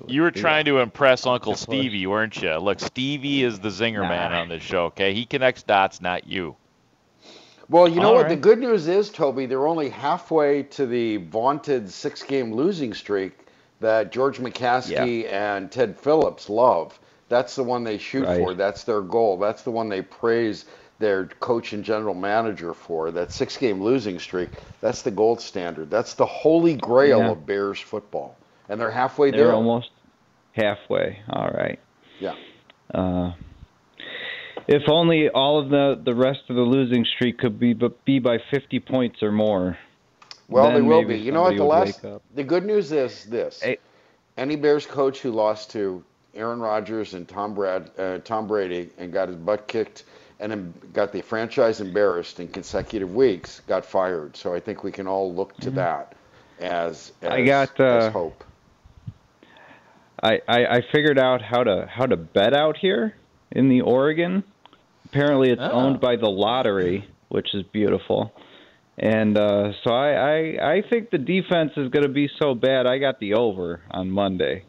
[0.06, 2.56] You were trying to impress Uncle Stevie, weren't you?
[2.58, 4.84] Look, Stevie is the zinger man on this show.
[4.88, 6.56] Okay, he connects dots, not you.
[7.70, 8.24] Well, you know All what?
[8.24, 8.28] right.
[8.28, 13.32] The good news is, Toby, they're only halfway to the vaunted six game losing streak
[13.80, 17.00] that George McCaskey and Ted Phillips love.
[17.30, 18.36] That's the one they shoot Right.
[18.36, 18.52] for.
[18.52, 19.38] That's their goal.
[19.38, 20.66] That's the one they praise
[20.98, 23.10] their coach and general manager for.
[23.10, 24.50] That six game losing streak.
[24.80, 25.90] That's the gold standard.
[25.90, 27.30] That's the holy grail Yeah.
[27.30, 28.36] of Bears football.
[28.68, 29.52] And they're halfway They're there.
[29.54, 29.90] almost
[30.52, 31.20] halfway.
[31.30, 31.78] All right.
[32.20, 32.34] Yeah.
[32.92, 33.32] Uh,
[34.66, 38.18] if only all of the the rest of the losing streak could be but be
[38.18, 39.78] by 50 points or more.
[40.48, 41.18] Well, they will be.
[41.18, 41.56] You know what?
[41.56, 42.02] The last,
[42.34, 43.78] the good news is this: Hey.
[44.38, 46.02] any Bears coach who lost to
[46.34, 50.04] Aaron Rodgers and Tom Brad, uh, Tom Brady, and got his butt kicked
[50.40, 54.36] and then got the franchise embarrassed in consecutive weeks, got fired.
[54.36, 56.14] So I think we can all look to that
[56.60, 57.32] as, as Mm-hmm.
[57.32, 58.44] I got, as uh, hope.
[60.22, 63.14] I, I I figured out how to how to bet out here
[63.52, 64.42] in the Oregon.
[65.06, 65.70] Apparently, it's Oh.
[65.70, 68.32] owned by the lottery, which is beautiful.
[68.98, 72.86] And uh, so I, I I think the defense is going to be so bad.
[72.86, 74.64] I got the over on Monday.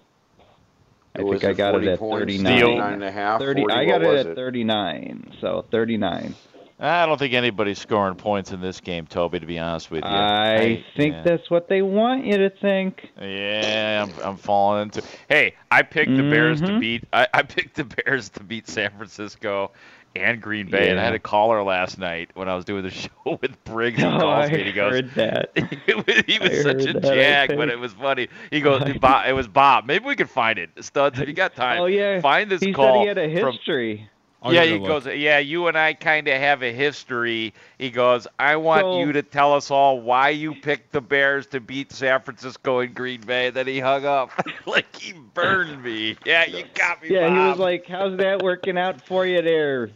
[1.15, 2.59] I think I got it at 39.
[2.59, 4.35] 39 and a half, 30, 40, I got it at it?
[4.35, 5.33] 39.
[5.41, 6.35] So 39.
[6.81, 9.39] I don't think anybody's scoring points in this game, Toby.
[9.41, 11.23] To be honest with you, I think yeah.
[11.23, 13.09] that's what they want you to think.
[13.21, 15.03] Yeah, I'm, I'm falling into.
[15.27, 16.79] Hey, I picked the Bears to Mhm.
[16.79, 17.03] beat.
[17.11, 19.71] I, I picked the Bears to beat San Francisco
[20.15, 22.89] and Green Bay, and I had a caller last night when I was doing the
[22.91, 23.09] show
[23.41, 23.99] with Briggs.
[24.09, 25.51] Oh, calls I me and he goes, heard that.
[26.25, 28.27] he was such a that, jag, but it was funny.
[28.49, 29.85] He goes, Bob, it was Bob.
[29.85, 30.71] Maybe we could find it.
[30.83, 33.17] Studs, if you got oh, time, Oh yeah, find this he call said he had
[33.17, 34.09] a from- history.
[34.41, 35.03] I'll yeah, he look.
[35.03, 37.53] goes, yeah, you and I kind of have a history.
[37.77, 41.45] He goes, I want So- you to tell us all why you picked the Bears
[41.47, 43.49] to beat San Francisco and Green Bay.
[43.49, 44.31] Then he hung up.
[44.65, 46.15] like he burned me.
[46.25, 47.09] Yeah, you got me.
[47.11, 49.89] Yeah, he was like, "How's that working out for you there?"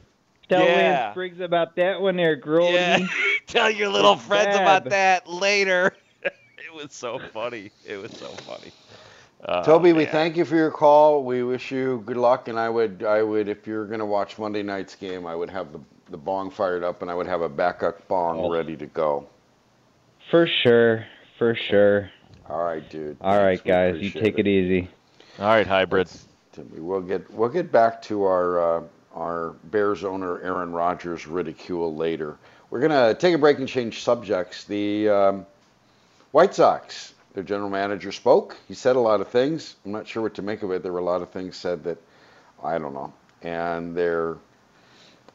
[0.49, 0.75] Tell Yeah.
[0.75, 2.73] Lance Briggs about that one there, Grote.
[2.73, 2.99] Yeah.
[3.47, 5.95] Tell your little It's friends about that later.
[6.23, 7.71] it was so funny.
[7.85, 8.73] It was so funny.
[9.45, 10.11] Uh, Toby, we yeah.
[10.11, 11.23] thank you for your call.
[11.23, 14.39] We wish you good luck, and I would, I would, if you're going to watch
[14.39, 15.79] Monday night's game, I would have the
[16.09, 18.51] the bong fired up, and I would have a backup bong Oh.
[18.51, 19.25] ready to go.
[20.29, 21.05] For sure,
[21.39, 22.11] for sure.
[22.49, 23.17] All right, dude.
[23.19, 24.89] All right, Thanks, we guys, you take it easy.
[25.39, 26.27] All right, hybrids.
[26.77, 28.83] We'll get we'll get back to our uh,
[29.15, 32.37] our Bears owner Aaron Rodgers ridicule later.
[32.69, 34.65] We're gonna take a break and change subjects.
[34.65, 35.45] The um,
[36.31, 38.57] White Sox, their general manager spoke.
[38.67, 39.75] He said a lot of things.
[39.85, 40.83] I'm not sure what to make of it.
[40.83, 41.97] There were a lot of things said that
[42.63, 43.13] I don't know.
[43.41, 44.37] And their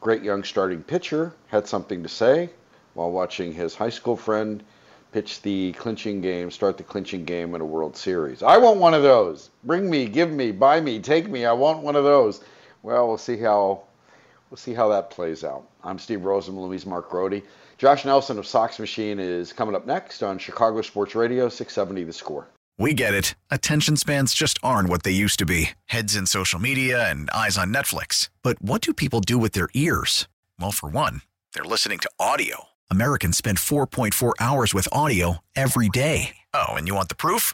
[0.01, 2.49] great young starting pitcher had something to say
[2.93, 4.63] while watching his high school friend
[5.11, 8.43] pitch the clinching game, start the clinching game in a World Series.
[8.43, 9.49] I want one of those.
[9.63, 11.45] Bring me, give me, buy me, take me.
[11.45, 12.41] I want one of those.
[12.83, 13.83] Well, we'll see how
[14.49, 15.67] we'll see how that plays out.
[15.83, 17.43] I'm Steve Rosen, Louise Mark Grote.
[17.79, 22.11] Josh Nelson of Sox Machine is coming up next on Chicago Sports Radio 670 The
[22.11, 22.49] Score.
[22.77, 23.35] We get it.
[23.49, 27.57] Attention spans just aren't what they used to be heads in social media and eyes
[27.57, 28.29] on Netflix.
[28.43, 30.27] But what do people do with their ears?
[30.59, 31.21] Well, for one,
[31.53, 32.65] they're listening to audio.
[32.91, 36.35] Americans spend 4.4 hours with audio every day.
[36.53, 37.53] Oh, and you want the proof?